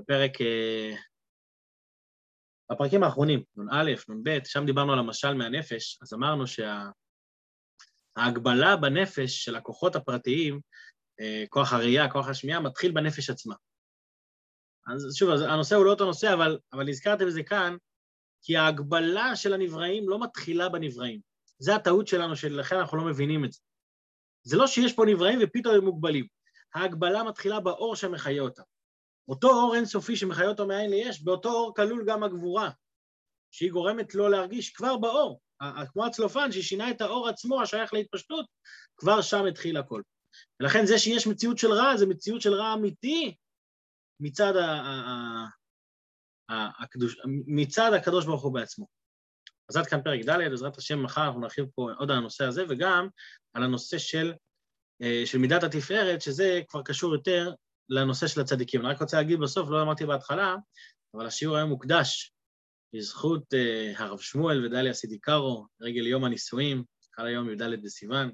בפרק, 0.00 0.40
אה, 0.40 0.96
בפרקים 2.72 3.02
האחרונים, 3.02 3.42
נ"א, 3.56 3.94
נ"ב, 4.08 4.38
שם 4.44 4.66
דיברנו 4.66 4.92
על 4.92 4.98
המשל 4.98 5.34
מהנפש, 5.34 5.98
אז 6.02 6.14
אמרנו 6.14 6.46
שההגבלה 6.46 7.05
שה, 8.18 8.76
בנפש 8.76 9.44
של 9.44 9.56
הכוחות 9.56 9.96
הפרטיים, 9.96 10.60
אה, 11.20 11.44
כוח 11.48 11.72
הראייה, 11.72 12.10
כוח 12.10 12.28
השמיעה, 12.28 12.60
מתחיל 12.60 12.92
בנפש 12.92 13.30
עצמה. 13.30 13.54
אז 14.86 15.14
שוב, 15.14 15.30
הנושא 15.30 15.76
הוא 15.76 15.84
לא 15.84 15.90
אותו 15.90 16.04
נושא, 16.04 16.32
אבל, 16.32 16.58
אבל 16.72 16.84
נזכרתם 16.84 17.26
בזה 17.26 17.42
כאן, 17.42 17.76
כי 18.42 18.56
ההגבלה 18.56 19.36
של 19.36 19.54
הנבראים 19.54 20.08
לא 20.08 20.22
מתחילה 20.22 20.68
בנבראים. 20.68 21.20
זה 21.58 21.74
הטעות 21.74 22.08
שלנו, 22.08 22.36
שלכן 22.36 22.76
אנחנו 22.76 22.98
לא 22.98 23.04
מבינים 23.04 23.44
את 23.44 23.52
זה. 23.52 23.60
זה 24.42 24.56
לא 24.56 24.66
שיש 24.66 24.92
פה 24.92 25.04
נבראים 25.06 25.38
ופתאום 25.42 25.74
הם 25.74 25.84
מוגבלים. 25.84 26.26
ההגבלה 26.74 27.22
מתחילה 27.22 27.60
באור 27.60 27.96
שמחיה 27.96 28.42
אותם. 28.42 28.62
אותו 29.28 29.48
אור 29.48 29.74
אינסופי 29.74 30.16
שמחיה 30.16 30.48
אותו 30.48 30.66
מאין 30.66 30.90
ליש, 30.90 31.22
באותו 31.22 31.48
אור 31.48 31.74
כלול 31.74 32.04
גם 32.06 32.22
הגבורה, 32.22 32.70
שהיא 33.50 33.72
גורמת 33.72 34.14
לו 34.14 34.28
להרגיש 34.28 34.70
כבר 34.70 34.96
באור, 34.96 35.40
כמו 35.92 36.06
הצלופן 36.06 36.52
ששינה 36.52 36.90
את 36.90 37.00
האור 37.00 37.28
עצמו 37.28 37.62
השייך 37.62 37.94
להתפשטות, 37.94 38.46
כבר 38.96 39.22
שם 39.22 39.46
התחיל 39.46 39.76
הכל. 39.76 40.02
ולכן 40.60 40.86
זה 40.86 40.98
שיש 40.98 41.26
מציאות 41.26 41.58
של 41.58 41.72
רע, 41.72 41.96
זה 41.96 42.06
מציאות 42.06 42.40
של 42.40 42.54
רע 42.54 42.74
אמיתי 42.74 43.34
מצד, 44.20 44.56
ה- 44.56 44.80
ה- 44.80 45.46
ה- 46.50 46.82
הקדוש, 46.82 47.16
מצד 47.46 47.90
הקדוש 47.92 48.26
ברוך 48.26 48.42
הוא 48.42 48.54
בעצמו. 48.54 48.86
אז 49.68 49.76
עד 49.76 49.86
כאן 49.86 50.02
פרק 50.02 50.20
ד', 50.24 50.50
בעזרת 50.50 50.78
השם 50.78 51.02
מחר 51.02 51.24
אנחנו 51.24 51.40
נרחיב 51.40 51.64
פה 51.74 51.90
עוד 51.98 52.10
על 52.10 52.16
הנושא 52.16 52.44
הזה, 52.44 52.64
וגם 52.68 53.08
על 53.54 53.62
הנושא 53.62 53.98
של, 53.98 54.34
אה, 55.02 55.22
של 55.26 55.38
מידת 55.38 55.62
התפארת, 55.62 56.22
שזה 56.22 56.60
כבר 56.68 56.82
קשור 56.82 57.14
יותר 57.14 57.52
לנושא 57.88 58.26
של 58.26 58.40
הצדיקים. 58.40 58.80
אני 58.80 58.88
רק 58.90 59.00
רוצה 59.00 59.16
להגיד 59.16 59.38
בסוף, 59.40 59.68
לא 59.70 59.82
אמרתי 59.82 60.06
בהתחלה, 60.06 60.54
אבל 61.14 61.26
השיעור 61.26 61.56
היום 61.56 61.68
מוקדש 61.68 62.35
בזכות 62.96 63.42
uh, 63.54 64.02
הרב 64.02 64.20
שמואל 64.20 64.66
ודליה 64.66 64.94
סידיקרו, 64.94 65.66
רגל 65.80 66.06
יום 66.06 66.24
הנישואים, 66.24 66.84
חל 67.16 67.26
היום 67.26 67.50
י"ד 67.50 67.82
בסיוון, 67.82 68.28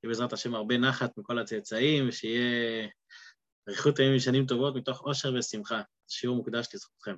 שיהיה 0.00 0.08
בעזרת 0.08 0.32
השם 0.32 0.54
הרבה 0.54 0.78
נחת 0.78 1.18
מכל 1.18 1.38
הצאצאים, 1.38 2.08
ושיהיה 2.08 2.88
אריכות 3.68 3.98
ימים 3.98 4.16
ושנים 4.16 4.46
טובות 4.46 4.74
מתוך 4.76 5.00
עושר 5.00 5.34
ושמחה. 5.38 5.82
שיעור 6.08 6.36
מוקדש 6.36 6.66
לזכותכם. 6.74 7.14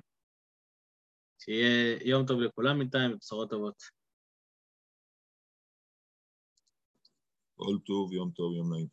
שיהיה 1.39 1.97
יום 2.05 2.25
טוב 2.25 2.41
לכולם 2.41 2.79
בינתיים 2.79 3.13
ובשורות 3.13 3.49
טובות. 3.49 3.83
כל 7.55 7.77
טוב, 7.85 8.13
יום 8.13 8.31
טוב, 8.31 8.53
יום 8.53 8.73
נעים. 8.73 8.87